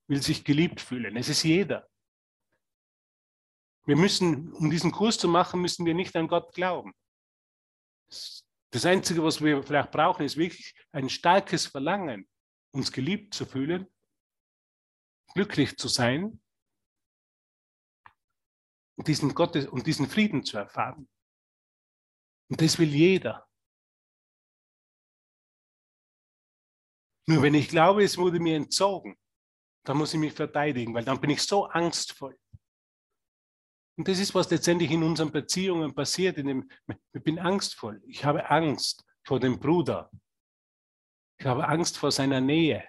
will 0.07 0.21
sich 0.21 0.43
geliebt 0.43 0.81
fühlen. 0.81 1.17
Es 1.17 1.29
ist 1.29 1.43
jeder. 1.43 1.87
Wir 3.85 3.95
müssen, 3.95 4.51
um 4.53 4.69
diesen 4.69 4.91
Kurs 4.91 5.17
zu 5.17 5.27
machen, 5.27 5.61
müssen 5.61 5.85
wir 5.85 5.93
nicht 5.93 6.15
an 6.15 6.27
Gott 6.27 6.53
glauben. 6.53 6.93
Das 8.71 8.85
Einzige, 8.85 9.23
was 9.23 9.41
wir 9.41 9.61
vielleicht 9.63 9.91
brauchen, 9.91 10.25
ist 10.25 10.37
wirklich 10.37 10.73
ein 10.91 11.09
starkes 11.09 11.67
Verlangen, 11.67 12.27
uns 12.71 12.91
geliebt 12.91 13.33
zu 13.33 13.45
fühlen, 13.45 13.87
glücklich 15.33 15.77
zu 15.77 15.87
sein 15.87 16.41
und 18.97 19.07
diesen, 19.07 19.33
Gottes, 19.33 19.67
und 19.67 19.85
diesen 19.85 20.07
Frieden 20.07 20.43
zu 20.43 20.57
erfahren. 20.57 21.07
Und 22.49 22.61
das 22.61 22.79
will 22.79 22.93
jeder. 22.93 23.47
Nur 27.27 27.41
wenn 27.41 27.53
ich 27.53 27.67
glaube, 27.67 28.03
es 28.03 28.17
wurde 28.17 28.39
mir 28.39 28.55
entzogen, 28.55 29.17
dann 29.85 29.97
muss 29.97 30.13
ich 30.13 30.19
mich 30.19 30.33
verteidigen, 30.33 30.93
weil 30.93 31.05
dann 31.05 31.19
bin 31.19 31.29
ich 31.29 31.41
so 31.41 31.65
angstvoll. 31.65 32.37
Und 33.97 34.07
das 34.07 34.19
ist, 34.19 34.35
was 34.35 34.49
letztendlich 34.49 34.91
in 34.91 35.03
unseren 35.03 35.31
Beziehungen 35.31 35.93
passiert. 35.93 36.37
In 36.37 36.47
dem, 36.47 36.71
ich 37.13 37.23
bin 37.23 37.39
angstvoll. 37.39 38.01
Ich 38.05 38.23
habe 38.23 38.49
Angst 38.49 39.05
vor 39.23 39.39
dem 39.39 39.59
Bruder. 39.59 40.11
Ich 41.39 41.45
habe 41.45 41.67
Angst 41.67 41.97
vor 41.97 42.11
seiner 42.11 42.41
Nähe, 42.41 42.87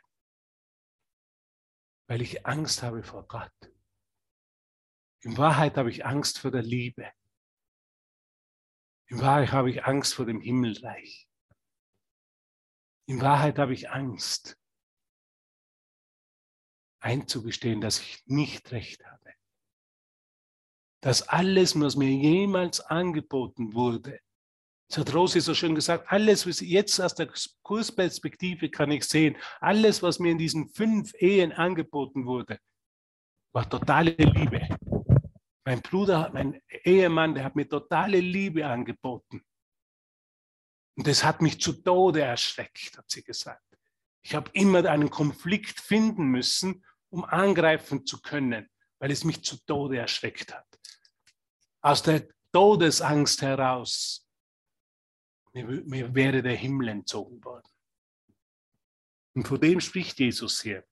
weil 2.08 2.22
ich 2.22 2.46
Angst 2.46 2.82
habe 2.82 3.02
vor 3.02 3.26
Gott. 3.26 3.52
In 5.22 5.36
Wahrheit 5.36 5.76
habe 5.76 5.90
ich 5.90 6.06
Angst 6.06 6.38
vor 6.38 6.50
der 6.50 6.62
Liebe. 6.62 7.10
In 9.06 9.20
Wahrheit 9.20 9.52
habe 9.52 9.70
ich 9.70 9.84
Angst 9.84 10.14
vor 10.14 10.26
dem 10.26 10.40
Himmelreich. 10.40 11.28
In 13.06 13.20
Wahrheit 13.20 13.58
habe 13.58 13.72
ich 13.72 13.90
Angst, 13.90 14.58
einzugestehen, 17.00 17.80
dass 17.80 18.00
ich 18.00 18.22
nicht 18.26 18.70
recht 18.70 19.04
habe. 19.06 19.32
Dass 21.00 21.22
alles, 21.28 21.78
was 21.80 21.96
mir 21.96 22.10
jemals 22.10 22.80
angeboten 22.80 23.72
wurde, 23.72 24.20
das 24.88 24.98
hat 24.98 25.14
Rosi 25.14 25.40
so 25.40 25.54
schön 25.54 25.74
gesagt, 25.74 26.10
alles, 26.10 26.46
was 26.46 26.60
jetzt 26.60 26.98
aus 27.00 27.14
der 27.14 27.30
Kursperspektive 27.62 28.70
kann 28.70 28.90
ich 28.90 29.04
sehen, 29.04 29.36
alles, 29.60 30.02
was 30.02 30.18
mir 30.18 30.32
in 30.32 30.38
diesen 30.38 30.68
fünf 30.68 31.12
Ehen 31.18 31.52
angeboten 31.52 32.24
wurde, 32.24 32.58
war 33.52 33.68
totale 33.68 34.12
Liebe. 34.12 34.66
Mein 35.68 35.82
Bruder, 35.82 36.30
mein 36.32 36.62
Ehemann, 36.82 37.34
der 37.34 37.44
hat 37.44 37.54
mir 37.54 37.68
totale 37.68 38.20
Liebe 38.20 38.66
angeboten. 38.66 39.44
Und 40.96 41.06
das 41.06 41.22
hat 41.22 41.42
mich 41.42 41.60
zu 41.60 41.74
Tode 41.74 42.22
erschreckt, 42.22 42.96
hat 42.96 43.10
sie 43.10 43.22
gesagt. 43.22 43.76
Ich 44.22 44.34
habe 44.34 44.50
immer 44.54 44.86
einen 44.86 45.10
Konflikt 45.10 45.78
finden 45.78 46.28
müssen, 46.28 46.86
um 47.10 47.22
angreifen 47.22 48.06
zu 48.06 48.22
können, 48.22 48.66
weil 48.98 49.10
es 49.10 49.24
mich 49.24 49.44
zu 49.44 49.62
Tode 49.66 49.98
erschreckt 49.98 50.54
hat. 50.54 50.66
Aus 51.82 52.02
der 52.02 52.26
Todesangst 52.50 53.42
heraus, 53.42 54.26
mir, 55.52 55.66
mir 55.66 56.14
wäre 56.14 56.40
der 56.40 56.56
Himmel 56.56 56.88
entzogen 56.88 57.44
worden. 57.44 57.68
Und 59.34 59.46
vor 59.46 59.58
dem 59.58 59.82
spricht 59.82 60.18
Jesus 60.18 60.62
hier. 60.62 60.82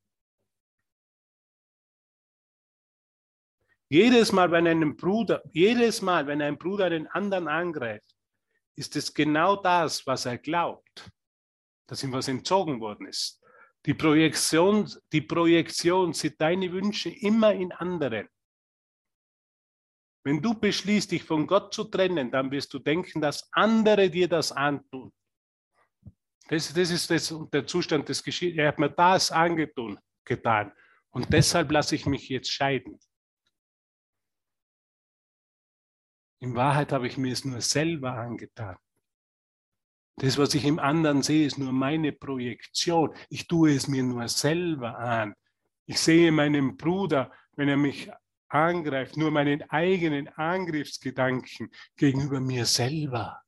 Jedes 3.89 4.33
Mal, 4.33 4.51
wenn 4.51 4.67
ein 4.67 4.97
Bruder, 4.97 5.43
jedes 5.53 6.03
Mal, 6.03 6.27
wenn 6.27 6.43
ein 6.43 6.59
Bruder 6.59 6.91
den 6.91 7.07
anderen 7.07 7.47
angreift, 7.47 8.17
ist 8.75 8.97
es 8.97 9.15
genau 9.15 9.57
das, 9.57 10.07
was 10.07 10.27
er 10.27 10.39
glaubt, 10.39 11.11
dass 11.87 12.03
ihm 12.03 12.13
was 12.13 12.29
entzogen 12.29 12.81
worden 12.81 13.07
ist. 13.07 13.41
Die 13.87 13.95
Projektion, 13.95 14.91
die 15.13 15.21
Projektion 15.21 16.13
sieht 16.13 16.41
deine 16.41 16.73
Wünsche 16.73 17.11
immer 17.11 17.53
in 17.55 17.71
anderen. 17.71 18.29
Wenn 20.25 20.43
du 20.43 20.55
beschließt, 20.55 21.13
dich 21.13 21.23
von 21.23 21.47
Gott 21.47 21.73
zu 21.73 21.85
trennen, 21.85 22.33
dann 22.33 22.51
wirst 22.51 22.75
du 22.75 22.81
denken, 22.81 23.21
dass 23.21 23.49
andere 23.53 24.11
dir 24.11 24.27
das 24.27 24.51
antun. 24.51 25.13
Das, 26.49 26.75
das 26.75 26.91
ist 26.91 27.09
das, 27.09 27.33
der 27.53 27.65
Zustand 27.65 28.09
des 28.09 28.25
Geschehens. 28.25 28.59
Er 28.59 28.67
hat 28.67 28.81
mir 28.81 28.91
das 28.91 29.31
angetun, 29.31 30.01
getan. 30.25 30.73
Und 31.11 31.33
deshalb 31.33 31.71
lasse 31.71 31.95
ich 31.95 32.07
mich 32.07 32.29
jetzt 32.29 32.51
scheiden. 32.51 32.99
In 36.41 36.55
Wahrheit 36.55 36.93
habe 36.93 37.07
ich 37.07 37.17
mir 37.17 37.33
es 37.33 37.45
nur 37.45 37.61
selber 37.61 38.13
angetan. 38.13 38.77
Das, 40.17 40.39
was 40.39 40.55
ich 40.55 40.65
im 40.65 40.79
anderen 40.79 41.23
sehe, 41.23 41.47
ist 41.47 41.59
nur 41.59 41.73
meine 41.73 42.13
Projektion. 42.13 43.15
Ich 43.29 43.47
tue 43.49 43.75
es 43.75 43.87
mir 43.87 44.03
nur 44.03 44.29
selber 44.29 44.99
an. 44.99 45.35
Ich 45.87 45.99
sehe 46.01 46.33
meinen 46.33 46.77
Bruder, 46.77 47.31
wenn 47.55 47.69
er 47.69 47.77
mich 47.77 48.11
angreift, 48.49 49.17
nur 49.17 49.31
meinen 49.31 49.63
eigenen 49.71 50.29
Angriffsgedanken 50.29 51.71
gegenüber 51.97 52.41
mir 52.41 52.65
selber. 52.65 53.43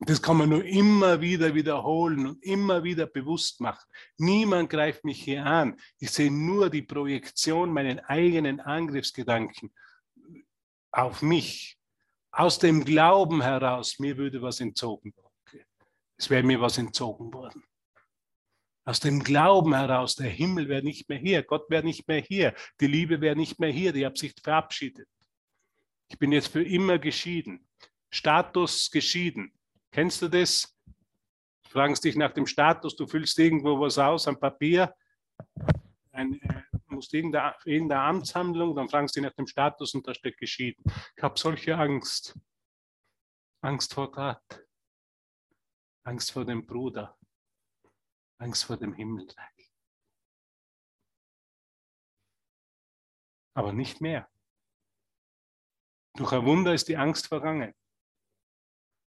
Das 0.00 0.22
kann 0.22 0.36
man 0.36 0.48
nur 0.48 0.64
immer 0.64 1.20
wieder 1.20 1.54
wiederholen 1.54 2.26
und 2.28 2.44
immer 2.44 2.84
wieder 2.84 3.06
bewusst 3.06 3.60
machen. 3.60 3.84
Niemand 4.16 4.70
greift 4.70 5.04
mich 5.04 5.20
hier 5.20 5.44
an. 5.44 5.76
Ich 5.98 6.12
sehe 6.12 6.30
nur 6.30 6.70
die 6.70 6.82
Projektion 6.82 7.72
meinen 7.72 7.98
eigenen 8.00 8.60
Angriffsgedanken 8.60 9.72
auf 10.98 11.22
mich. 11.22 11.78
Aus 12.30 12.58
dem 12.58 12.84
Glauben 12.84 13.42
heraus, 13.42 13.98
mir 13.98 14.16
würde 14.16 14.42
was 14.42 14.60
entzogen 14.60 15.14
worden. 15.16 15.64
Es 16.16 16.28
wäre 16.28 16.42
mir 16.42 16.60
was 16.60 16.78
entzogen 16.78 17.32
worden. 17.32 17.62
Aus 18.84 19.00
dem 19.00 19.22
Glauben 19.22 19.74
heraus, 19.74 20.16
der 20.16 20.30
Himmel 20.30 20.68
wäre 20.68 20.82
nicht 20.82 21.08
mehr 21.08 21.18
hier, 21.18 21.42
Gott 21.42 21.70
wäre 21.70 21.84
nicht 21.84 22.08
mehr 22.08 22.20
hier, 22.20 22.54
die 22.80 22.86
Liebe 22.86 23.20
wäre 23.20 23.36
nicht 23.36 23.60
mehr 23.60 23.70
hier, 23.70 23.92
die 23.92 24.04
Absicht 24.04 24.40
verabschiedet. 24.40 25.08
Ich 26.08 26.18
bin 26.18 26.32
jetzt 26.32 26.48
für 26.48 26.62
immer 26.62 26.98
geschieden. 26.98 27.68
Status 28.10 28.90
geschieden. 28.90 29.52
Kennst 29.92 30.22
du 30.22 30.28
das? 30.28 30.74
Du 31.64 31.70
fragst 31.70 32.04
dich 32.04 32.16
nach 32.16 32.32
dem 32.32 32.46
Status, 32.46 32.96
du 32.96 33.06
füllst 33.06 33.38
irgendwo 33.38 33.78
was 33.78 33.98
aus 33.98 34.26
am 34.26 34.40
Papier, 34.40 34.94
ein, 36.12 36.40
äh, 36.40 36.62
musst 36.90 37.14
irgendeine, 37.14 37.54
irgendeine 37.64 38.02
Amtshandlung, 38.02 38.74
dann 38.74 38.88
du 38.88 39.06
dich 39.06 39.22
nach 39.22 39.34
dem 39.34 39.46
Status 39.46 39.94
und 39.94 40.06
da 40.06 40.14
steht 40.14 40.36
geschieden. 40.38 40.82
Ich 41.16 41.22
habe 41.22 41.38
solche 41.38 41.76
Angst. 41.76 42.38
Angst 43.60 43.94
vor 43.94 44.10
Gott. 44.10 44.66
Angst 46.04 46.32
vor 46.32 46.44
dem 46.44 46.66
Bruder. 46.66 47.16
Angst 48.38 48.64
vor 48.64 48.76
dem 48.76 48.94
Himmelreich. 48.94 49.72
Aber 53.54 53.72
nicht 53.72 54.00
mehr. 54.00 54.28
Durch 56.14 56.32
ein 56.32 56.44
Wunder 56.44 56.74
ist 56.74 56.88
die 56.88 56.96
Angst 56.96 57.26
vergangen. 57.26 57.74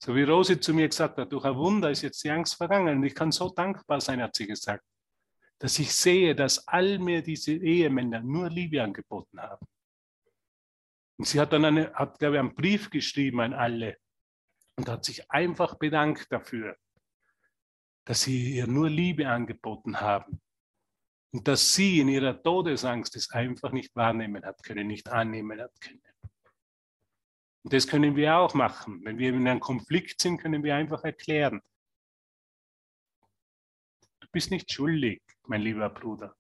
So 0.01 0.15
wie 0.15 0.23
Rosi 0.23 0.59
zu 0.59 0.73
mir 0.73 0.87
gesagt 0.87 1.17
hat, 1.17 1.31
durch 1.31 1.45
ein 1.45 1.55
Wunder 1.55 1.91
ist 1.91 2.01
jetzt 2.01 2.23
die 2.23 2.31
Angst 2.31 2.55
vergangen. 2.55 2.97
Und 2.97 3.03
ich 3.03 3.13
kann 3.13 3.31
so 3.31 3.49
dankbar 3.49 3.99
sein, 3.99 4.21
hat 4.21 4.35
sie 4.35 4.47
gesagt, 4.47 4.83
dass 5.59 5.77
ich 5.77 5.93
sehe, 5.93 6.35
dass 6.35 6.67
all 6.67 6.99
mir 6.99 7.21
diese 7.21 7.53
Ehemänner 7.53 8.21
nur 8.21 8.49
Liebe 8.49 8.81
angeboten 8.81 9.39
haben. 9.39 9.65
Und 11.17 11.25
sie 11.25 11.39
hat 11.39 11.51
dann 11.51 11.65
eine, 11.65 11.93
hat, 11.93 12.17
glaube 12.17 12.35
ich, 12.35 12.39
einen 12.39 12.55
Brief 12.55 12.89
geschrieben 12.89 13.41
an 13.41 13.53
alle 13.53 13.97
und 14.77 14.87
hat 14.87 15.03
sich 15.03 15.29
einfach 15.29 15.75
bedankt 15.75 16.31
dafür, 16.31 16.77
dass 18.05 18.21
sie 18.21 18.55
ihr 18.55 18.67
nur 18.67 18.89
Liebe 18.89 19.27
angeboten 19.27 19.99
haben 19.99 20.41
und 21.31 21.47
dass 21.47 21.73
sie 21.73 21.99
in 21.99 22.07
ihrer 22.07 22.41
Todesangst 22.41 23.15
es 23.17 23.29
einfach 23.31 23.73
nicht 23.73 23.93
wahrnehmen 23.95 24.43
hat 24.45 24.63
können, 24.63 24.87
nicht 24.87 25.09
annehmen 25.09 25.59
hat 25.59 25.79
können. 25.81 26.01
Und 27.63 27.73
das 27.73 27.85
können 27.85 28.15
wir 28.15 28.37
auch 28.37 28.53
machen. 28.53 29.03
Wenn 29.03 29.17
wir 29.17 29.29
in 29.29 29.45
einem 29.45 29.59
Konflikt 29.59 30.21
sind, 30.21 30.37
können 30.37 30.63
wir 30.63 30.75
einfach 30.75 31.03
erklären. 31.03 31.61
Bist 34.31 34.51
nicht 34.51 34.71
schuldig, 34.71 35.21
mein 35.47 35.61
lieber 35.61 35.89
Bruder. 35.89 36.35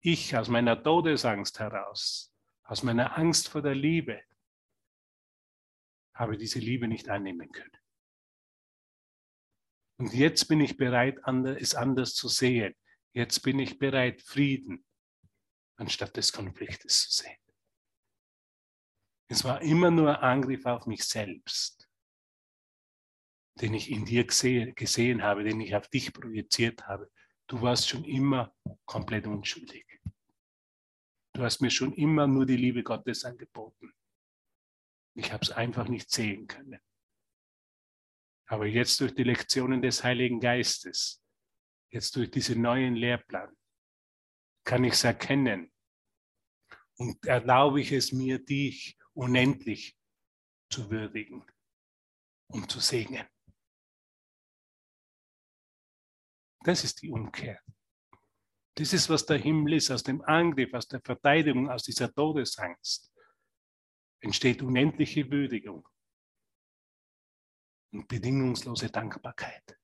Ich 0.00 0.34
aus 0.36 0.48
meiner 0.48 0.82
Todesangst 0.82 1.58
heraus, 1.58 2.32
aus 2.64 2.82
meiner 2.82 3.18
Angst 3.18 3.48
vor 3.48 3.60
der 3.60 3.74
Liebe, 3.74 4.22
habe 6.14 6.38
diese 6.38 6.58
Liebe 6.58 6.88
nicht 6.88 7.08
annehmen 7.08 7.50
können. 7.52 7.76
Und 9.98 10.14
jetzt 10.14 10.48
bin 10.48 10.60
ich 10.60 10.78
bereit, 10.78 11.18
es 11.58 11.74
anders 11.74 12.14
zu 12.14 12.28
sehen. 12.28 12.74
Jetzt 13.12 13.40
bin 13.40 13.58
ich 13.58 13.78
bereit, 13.78 14.22
Frieden 14.22 14.86
anstatt 15.76 16.16
des 16.16 16.32
Konfliktes 16.32 17.02
zu 17.02 17.22
sehen. 17.22 17.36
Es 19.28 19.44
war 19.44 19.62
immer 19.62 19.90
nur 19.90 20.22
Angriff 20.22 20.66
auf 20.66 20.86
mich 20.86 21.04
selbst, 21.04 21.79
den 23.56 23.74
ich 23.74 23.90
in 23.90 24.04
dir 24.04 24.24
gesehen 24.26 25.22
habe, 25.22 25.44
den 25.44 25.60
ich 25.60 25.74
auf 25.74 25.88
dich 25.88 26.12
projiziert 26.12 26.86
habe. 26.86 27.10
Du 27.46 27.60
warst 27.62 27.88
schon 27.88 28.04
immer 28.04 28.54
komplett 28.84 29.26
unschuldig. 29.26 29.86
Du 31.34 31.42
hast 31.42 31.60
mir 31.60 31.70
schon 31.70 31.92
immer 31.94 32.26
nur 32.26 32.46
die 32.46 32.56
Liebe 32.56 32.82
Gottes 32.82 33.24
angeboten. 33.24 33.92
Ich 35.14 35.32
habe 35.32 35.42
es 35.42 35.50
einfach 35.50 35.88
nicht 35.88 36.10
sehen 36.10 36.46
können. 36.46 36.80
Aber 38.46 38.66
jetzt 38.66 39.00
durch 39.00 39.14
die 39.14 39.24
Lektionen 39.24 39.80
des 39.82 40.02
Heiligen 40.02 40.40
Geistes, 40.40 41.22
jetzt 41.90 42.16
durch 42.16 42.30
diesen 42.30 42.62
neuen 42.62 42.96
Lehrplan, 42.96 43.56
kann 44.64 44.84
ich 44.84 44.94
es 44.94 45.04
erkennen 45.04 45.72
und 46.96 47.24
erlaube 47.26 47.80
ich 47.80 47.92
es 47.92 48.12
mir, 48.12 48.38
dich 48.38 48.98
unendlich 49.14 49.96
zu 50.70 50.90
würdigen 50.90 51.44
und 52.48 52.70
zu 52.70 52.80
segnen. 52.80 53.26
Das 56.64 56.84
ist 56.84 57.02
die 57.02 57.10
Umkehr. 57.10 57.60
Das 58.74 58.92
ist, 58.92 59.08
was 59.08 59.26
der 59.26 59.38
Himmel 59.38 59.74
ist. 59.74 59.90
Aus 59.90 60.02
dem 60.02 60.22
Angriff, 60.22 60.72
aus 60.74 60.88
der 60.88 61.00
Verteidigung, 61.00 61.70
aus 61.70 61.82
dieser 61.82 62.12
Todesangst 62.12 63.12
entsteht 64.20 64.62
unendliche 64.62 65.30
Würdigung 65.30 65.86
und 67.92 68.06
bedingungslose 68.06 68.90
Dankbarkeit. 68.90 69.76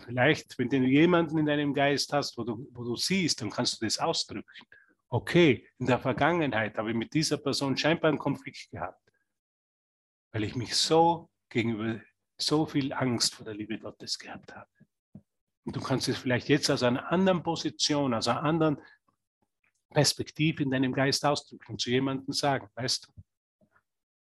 Vielleicht, 0.00 0.58
wenn 0.58 0.68
du 0.68 0.78
jemanden 0.78 1.38
in 1.38 1.46
deinem 1.46 1.72
Geist 1.72 2.12
hast, 2.12 2.36
wo 2.36 2.42
du, 2.42 2.68
wo 2.72 2.82
du 2.82 2.96
siehst, 2.96 3.40
dann 3.40 3.50
kannst 3.50 3.80
du 3.80 3.86
das 3.86 3.98
ausdrücken. 3.98 4.66
Okay, 5.08 5.68
in 5.78 5.86
der 5.86 6.00
Vergangenheit 6.00 6.76
habe 6.76 6.90
ich 6.90 6.96
mit 6.96 7.14
dieser 7.14 7.36
Person 7.36 7.76
scheinbar 7.76 8.08
einen 8.08 8.18
Konflikt 8.18 8.70
gehabt, 8.70 9.00
weil 10.32 10.42
ich 10.42 10.56
mich 10.56 10.74
so 10.74 11.30
gegenüber 11.48 12.00
so 12.44 12.66
viel 12.66 12.92
Angst 12.92 13.34
vor 13.34 13.44
der 13.44 13.54
Liebe 13.54 13.78
Gottes 13.78 14.18
gehabt 14.18 14.54
habe. 14.54 14.70
Und 15.64 15.76
du 15.76 15.80
kannst 15.80 16.08
es 16.08 16.18
vielleicht 16.18 16.48
jetzt 16.48 16.70
aus 16.70 16.82
einer 16.82 17.10
anderen 17.12 17.42
Position, 17.42 18.14
aus 18.14 18.28
einer 18.28 18.42
anderen 18.42 18.78
Perspektive 19.90 20.62
in 20.62 20.70
deinem 20.70 20.92
Geist 20.92 21.24
ausdrücken 21.24 21.78
zu 21.78 21.90
jemandem 21.90 22.32
sagen, 22.32 22.68
weißt 22.74 23.06
du, 23.06 23.12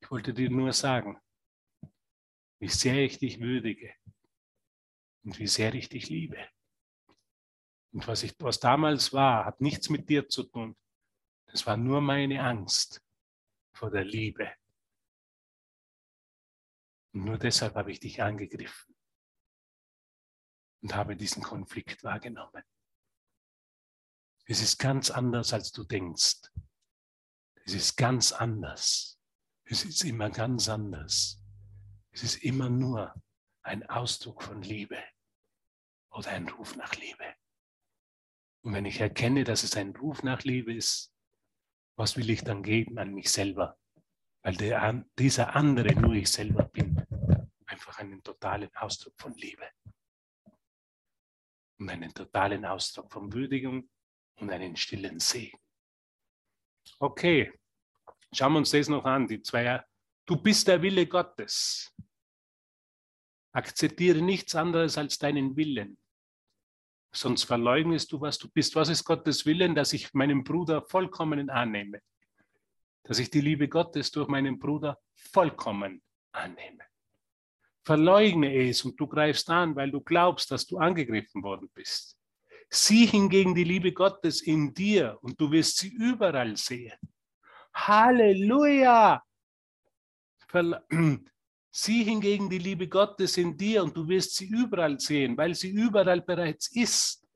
ich 0.03 0.11
wollte 0.11 0.35
dir 0.35 0.51
nur 0.51 0.73
sagen, 0.73 1.19
wie 2.59 2.69
sehr 2.69 3.05
ich 3.05 3.19
dich 3.19 3.41
würdige 3.41 3.95
und 5.25 5.39
wie 5.39 5.47
sehr 5.47 5.75
ich 5.75 5.89
dich 5.89 6.09
liebe. 6.09 6.39
Und 7.93 8.07
was, 8.07 8.23
ich, 8.23 8.35
was 8.39 8.61
damals 8.61 9.13
war, 9.13 9.45
hat 9.45 9.61
nichts 9.61 9.89
mit 9.89 10.09
dir 10.09 10.29
zu 10.29 10.45
tun. 10.45 10.77
Das 11.47 11.67
war 11.67 11.77
nur 11.77 12.01
meine 12.01 12.43
Angst 12.43 13.03
vor 13.73 13.91
der 13.91 14.05
Liebe. 14.05 14.53
Und 17.13 17.25
nur 17.25 17.39
deshalb 17.39 17.75
habe 17.75 17.91
ich 17.93 18.01
dich 18.01 18.23
angegriffen 18.23 18.95
und 20.83 20.95
habe 20.95 21.17
diesen 21.17 21.43
Konflikt 21.43 22.05
wahrgenommen. 22.05 22.63
Es 24.47 24.61
ist 24.61 24.79
ganz 24.79 25.11
anders, 25.11 25.53
als 25.53 25.73
du 25.73 25.85
denkst. 25.85 26.51
Es 27.65 27.75
ist 27.75 27.97
ganz 27.97 28.33
anders. 28.33 29.21
Es 29.65 29.85
ist 29.85 30.03
immer 30.05 30.31
ganz 30.31 30.69
anders. 30.69 31.41
Es 32.11 32.23
ist 32.23 32.43
immer 32.43 32.69
nur 32.69 33.15
ein 33.63 33.89
Ausdruck 33.89 34.43
von 34.43 34.63
Liebe 34.63 34.99
oder 36.11 36.31
ein 36.31 36.49
Ruf 36.49 36.77
nach 36.77 36.95
Liebe. 36.97 37.35
Und 38.63 38.75
wenn 38.75 38.85
ich 38.85 39.01
erkenne, 39.01 39.45
dass 39.45 39.63
es 39.63 39.77
ein 39.77 39.95
Ruf 39.95 40.23
nach 40.23 40.43
Liebe 40.43 40.75
ist, 40.75 41.15
was 41.97 42.17
will 42.17 42.31
ich 42.31 42.43
dann 42.43 42.63
geben 42.63 42.99
an 42.99 43.15
mich 43.15 43.31
selber? 43.31 43.79
Weil 44.43 44.57
der, 44.57 45.05
dieser 45.19 45.55
andere 45.55 45.95
nur 45.95 46.15
ich 46.15 46.31
selber 46.31 46.65
bin. 46.65 47.00
Einen 48.01 48.23
totalen 48.23 48.75
Ausdruck 48.77 49.13
von 49.21 49.35
Liebe. 49.35 49.69
und 51.79 51.91
einen 51.91 52.15
totalen 52.15 52.65
Ausdruck 52.65 53.13
von 53.13 53.31
Würdigung 53.31 53.91
und 54.37 54.51
einen 54.51 54.75
stillen 54.75 55.21
Segen. 55.21 55.59
Okay, 56.99 57.53
schauen 58.33 58.55
wir 58.55 58.59
uns 58.61 58.71
das 58.71 58.89
noch 58.89 59.05
an, 59.05 59.27
die 59.29 59.43
zwei. 59.43 59.85
Du 60.25 60.37
bist 60.37 60.67
der 60.67 60.81
Wille 60.81 61.07
Gottes. 61.07 61.95
Akzeptiere 63.53 64.23
nichts 64.23 64.55
anderes 64.55 64.97
als 64.97 65.19
deinen 65.19 65.55
Willen. 65.57 65.99
Sonst 67.15 67.45
verleugnest 67.45 68.13
du, 68.13 68.21
was 68.23 68.39
du 68.39 68.49
bist. 68.49 68.77
Was 68.77 68.89
ist 68.89 69.05
Gottes 69.05 69.45
Willen? 69.45 69.75
Dass 69.75 69.93
ich 69.93 70.15
meinen 70.15 70.43
Bruder 70.43 70.81
vollkommen 70.81 71.51
annehme. 71.51 72.01
Dass 73.03 73.19
ich 73.19 73.31
die 73.31 73.43
Liebe 73.43 73.69
Gottes 73.69 74.11
durch 74.11 74.29
meinen 74.29 74.59
Bruder 74.59 74.99
vollkommen 75.15 76.03
annehme. 76.33 76.90
Verleugne 77.91 78.69
es 78.69 78.85
und 78.85 79.01
du 79.01 79.09
greifst 79.09 79.51
an, 79.51 79.75
weil 79.75 79.91
du 79.91 80.01
glaubst, 80.01 80.53
dass 80.53 80.65
du 80.65 80.79
angegriffen 80.79 81.43
worden 81.43 81.69
bist. 81.75 82.17
Sieh 82.69 83.05
hingegen 83.05 83.53
die 83.53 83.65
Liebe 83.65 83.91
Gottes 83.91 84.43
in 84.43 84.73
dir 84.73 85.19
und 85.23 85.41
du 85.41 85.51
wirst 85.51 85.79
sie 85.79 85.89
überall 85.89 86.57
sehen. 86.57 86.97
Halleluja! 87.75 89.21
Sieh 91.73 92.05
hingegen 92.05 92.49
die 92.49 92.59
Liebe 92.59 92.87
Gottes 92.87 93.37
in 93.37 93.57
dir 93.57 93.83
und 93.83 93.97
du 93.97 94.07
wirst 94.07 94.37
sie 94.37 94.47
überall 94.47 95.01
sehen, 95.01 95.37
weil 95.37 95.57
sie 95.57 95.71
überall 95.71 96.21
bereits 96.21 96.69
ist. 96.73 97.27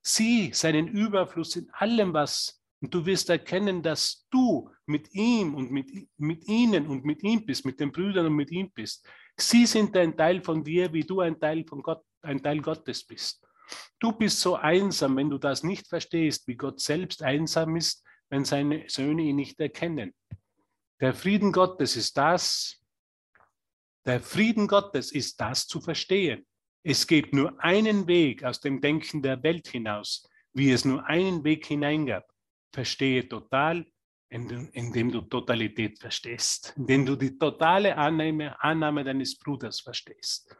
Sieh 0.00 0.52
seinen 0.52 0.86
Überfluss 0.86 1.56
in 1.56 1.68
allem, 1.72 2.12
was 2.12 2.62
und 2.84 2.92
du 2.92 3.06
wirst 3.06 3.30
erkennen, 3.30 3.82
dass 3.82 4.26
du 4.30 4.70
mit 4.84 5.14
ihm 5.14 5.54
und 5.54 5.70
mit, 5.70 5.90
mit 6.18 6.46
ihnen 6.46 6.86
und 6.86 7.04
mit 7.04 7.22
ihm 7.22 7.46
bist, 7.46 7.64
mit 7.64 7.80
den 7.80 7.90
Brüdern 7.90 8.26
und 8.26 8.34
mit 8.34 8.50
ihm 8.50 8.70
bist. 8.70 9.08
Sie 9.36 9.66
sind 9.66 9.96
ein 9.96 10.16
Teil 10.16 10.40
von 10.42 10.62
dir, 10.62 10.92
wie 10.92 11.02
du 11.02 11.20
ein 11.20 11.38
Teil 11.38 11.64
von 11.66 11.82
Gott, 11.82 12.02
ein 12.22 12.42
Teil 12.42 12.60
Gottes 12.60 13.04
bist. 13.04 13.44
Du 13.98 14.12
bist 14.12 14.40
so 14.40 14.56
einsam, 14.56 15.16
wenn 15.16 15.30
du 15.30 15.38
das 15.38 15.62
nicht 15.62 15.88
verstehst, 15.88 16.46
wie 16.46 16.56
Gott 16.56 16.80
selbst 16.80 17.22
einsam 17.22 17.76
ist, 17.76 18.04
wenn 18.28 18.44
seine 18.44 18.84
Söhne 18.88 19.22
ihn 19.22 19.36
nicht 19.36 19.58
erkennen. 19.60 20.14
Der 21.00 21.14
Frieden 21.14 21.52
Gottes 21.52 21.96
ist 21.96 22.16
das, 22.16 22.80
der 24.04 24.20
Frieden 24.20 24.68
Gottes 24.68 25.12
ist 25.12 25.40
das 25.40 25.66
zu 25.66 25.80
verstehen. 25.80 26.46
Es 26.82 27.06
gibt 27.06 27.32
nur 27.32 27.58
einen 27.62 28.06
Weg 28.06 28.44
aus 28.44 28.60
dem 28.60 28.80
Denken 28.82 29.22
der 29.22 29.42
Welt 29.42 29.68
hinaus, 29.68 30.28
wie 30.52 30.70
es 30.70 30.84
nur 30.84 31.06
einen 31.06 31.42
Weg 31.42 31.64
hineingab. 31.66 32.30
Verstehe 32.72 33.26
total, 33.26 33.86
indem 34.34 35.12
du 35.12 35.20
Totalität 35.20 36.00
verstehst, 36.00 36.74
indem 36.76 37.06
du 37.06 37.14
die 37.14 37.38
totale 37.38 37.96
Annahme, 37.96 38.60
Annahme 38.60 39.04
deines 39.04 39.38
Bruders 39.38 39.80
verstehst. 39.80 40.56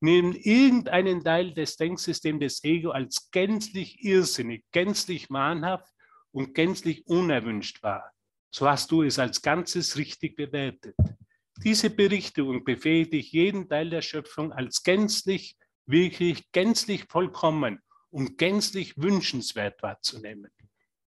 Nimm 0.00 0.32
irgendeinen 0.32 1.22
Teil 1.22 1.54
des 1.54 1.76
Denksystems 1.76 2.40
des 2.40 2.64
Ego 2.64 2.90
als 2.90 3.30
gänzlich 3.30 4.02
irrsinnig, 4.02 4.64
gänzlich 4.72 5.30
wahnhaft 5.30 5.92
und 6.32 6.54
gänzlich 6.54 7.06
unerwünscht 7.06 7.82
wahr. 7.84 8.12
So 8.50 8.68
hast 8.68 8.90
du 8.90 9.02
es 9.02 9.18
als 9.18 9.42
Ganzes 9.42 9.96
richtig 9.96 10.36
bewertet. 10.36 10.96
Diese 11.62 11.90
Berichtigung 11.90 12.64
befähigt 12.64 13.12
jeden 13.12 13.68
Teil 13.68 13.90
der 13.90 14.02
Schöpfung 14.02 14.52
als 14.52 14.82
gänzlich, 14.82 15.56
wirklich 15.86 16.50
gänzlich 16.50 17.04
vollkommen 17.08 17.80
und 18.10 18.38
gänzlich 18.38 18.96
wünschenswert 18.96 19.82
wahrzunehmen. 19.82 20.50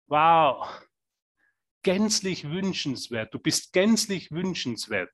Wow, 0.08 0.87
gänzlich 1.84 2.50
wünschenswert. 2.50 3.34
Du 3.34 3.40
bist 3.40 3.74
gänzlich 3.74 4.32
wünschenswert 4.32 5.14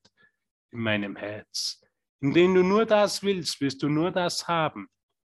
in 0.70 0.80
meinem 0.80 1.16
Herz. 1.16 1.80
Indem 2.20 2.54
du 2.54 2.62
nur 2.62 2.86
das 2.86 3.22
willst, 3.22 3.60
wirst 3.60 3.82
du 3.82 3.88
nur 3.88 4.10
das 4.10 4.48
haben. 4.48 4.88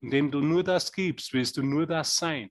Indem 0.02 0.32
du 0.32 0.42
nur 0.42 0.64
das 0.64 0.92
gibst, 0.92 1.34
wirst 1.34 1.58
du 1.58 1.64
nur 1.64 1.86
das 1.86 2.16
sein. 2.16 2.50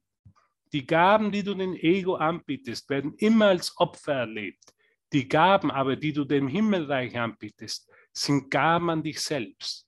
Die 0.72 0.86
Gaben, 0.86 1.30
die 1.30 1.42
du 1.42 1.54
dem 1.54 1.74
Ego 1.74 2.16
anbietest, 2.16 2.90
werden 2.90 3.14
immer 3.18 3.46
als 3.46 3.76
Opfer 3.78 4.14
erlebt. 4.14 4.74
Die 5.12 5.28
Gaben 5.28 5.70
aber, 5.70 5.96
die 5.96 6.12
du 6.12 6.24
dem 6.24 6.48
Himmelreich 6.48 7.16
anbietest, 7.16 7.88
sind 8.12 8.50
Gaben 8.50 8.90
an 8.90 9.02
dich 9.02 9.20
selbst. 9.20 9.86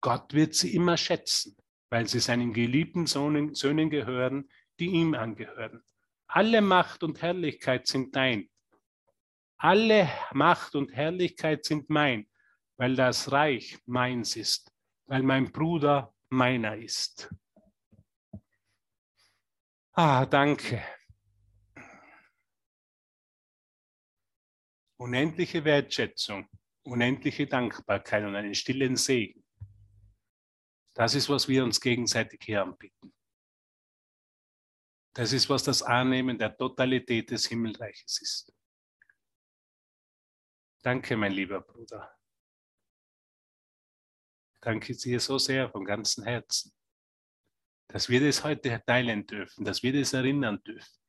Gott 0.00 0.32
wird 0.32 0.54
sie 0.54 0.74
immer 0.74 0.96
schätzen, 0.96 1.56
weil 1.90 2.08
sie 2.08 2.20
seinen 2.20 2.52
geliebten 2.52 3.06
Söhnen, 3.06 3.54
Söhnen 3.54 3.90
gehören, 3.90 4.48
die 4.80 4.86
ihm 4.86 5.14
angehören. 5.14 5.82
Alle 6.34 6.60
Macht 6.60 7.04
und 7.04 7.22
Herrlichkeit 7.22 7.86
sind 7.86 8.16
dein. 8.16 8.50
Alle 9.56 10.10
Macht 10.32 10.74
und 10.74 10.92
Herrlichkeit 10.92 11.64
sind 11.64 11.88
mein, 11.88 12.28
weil 12.76 12.96
das 12.96 13.30
Reich 13.30 13.78
meins 13.86 14.34
ist, 14.34 14.72
weil 15.06 15.22
mein 15.22 15.52
Bruder 15.52 16.12
meiner 16.30 16.76
ist. 16.76 17.32
Ah, 19.92 20.26
danke. 20.26 20.82
unendliche 25.04 25.64
Wertschätzung, 25.64 26.48
unendliche 26.82 27.46
Dankbarkeit 27.46 28.24
und 28.24 28.34
einen 28.34 28.54
stillen 28.54 28.96
Segen. 28.96 29.44
Das 30.94 31.14
ist, 31.14 31.28
was 31.28 31.46
wir 31.46 31.62
uns 31.62 31.80
gegenseitig 31.80 32.40
hier 32.42 32.62
anbieten. 32.62 33.13
Das 35.14 35.32
ist, 35.32 35.48
was 35.48 35.62
das 35.62 35.82
Annehmen 35.82 36.38
der 36.38 36.56
Totalität 36.56 37.30
des 37.30 37.46
Himmelreiches 37.46 38.20
ist. 38.20 38.52
Danke, 40.82 41.16
mein 41.16 41.32
lieber 41.32 41.60
Bruder. 41.60 42.14
Danke 44.60 44.94
dir 44.96 45.20
so 45.20 45.38
sehr 45.38 45.70
von 45.70 45.84
ganzem 45.84 46.24
Herzen, 46.24 46.72
dass 47.88 48.08
wir 48.08 48.20
das 48.20 48.44
heute 48.44 48.82
teilen 48.84 49.26
dürfen, 49.26 49.64
dass 49.64 49.82
wir 49.82 49.92
das 49.92 50.12
erinnern 50.12 50.62
dürfen. 50.64 51.00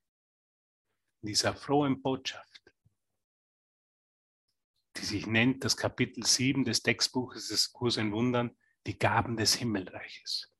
In 1.21 1.27
dieser 1.27 1.55
frohen 1.55 2.01
Botschaft 2.01 2.55
die 4.97 5.05
sich 5.05 5.27
nennt, 5.27 5.63
das 5.63 5.75
Kapitel 5.75 6.25
7 6.25 6.63
des 6.63 6.81
Textbuches 6.81 7.49
des 7.49 7.73
Kurs 7.73 7.97
in 7.97 8.11
Wundern, 8.11 8.55
die 8.87 8.97
Gaben 8.97 9.35
des 9.35 9.55
Himmelreiches. 9.55 10.54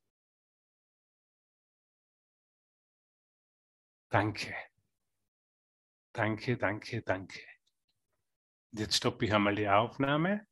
Danke. 4.15 4.55
Danke, 6.13 6.55
danke, 6.55 7.01
danke. 7.01 7.41
Und 8.71 8.79
jetzt 8.79 8.95
stoppe 8.95 9.25
ich 9.25 9.33
einmal 9.33 9.55
die 9.55 9.67
Aufnahme. 9.67 10.47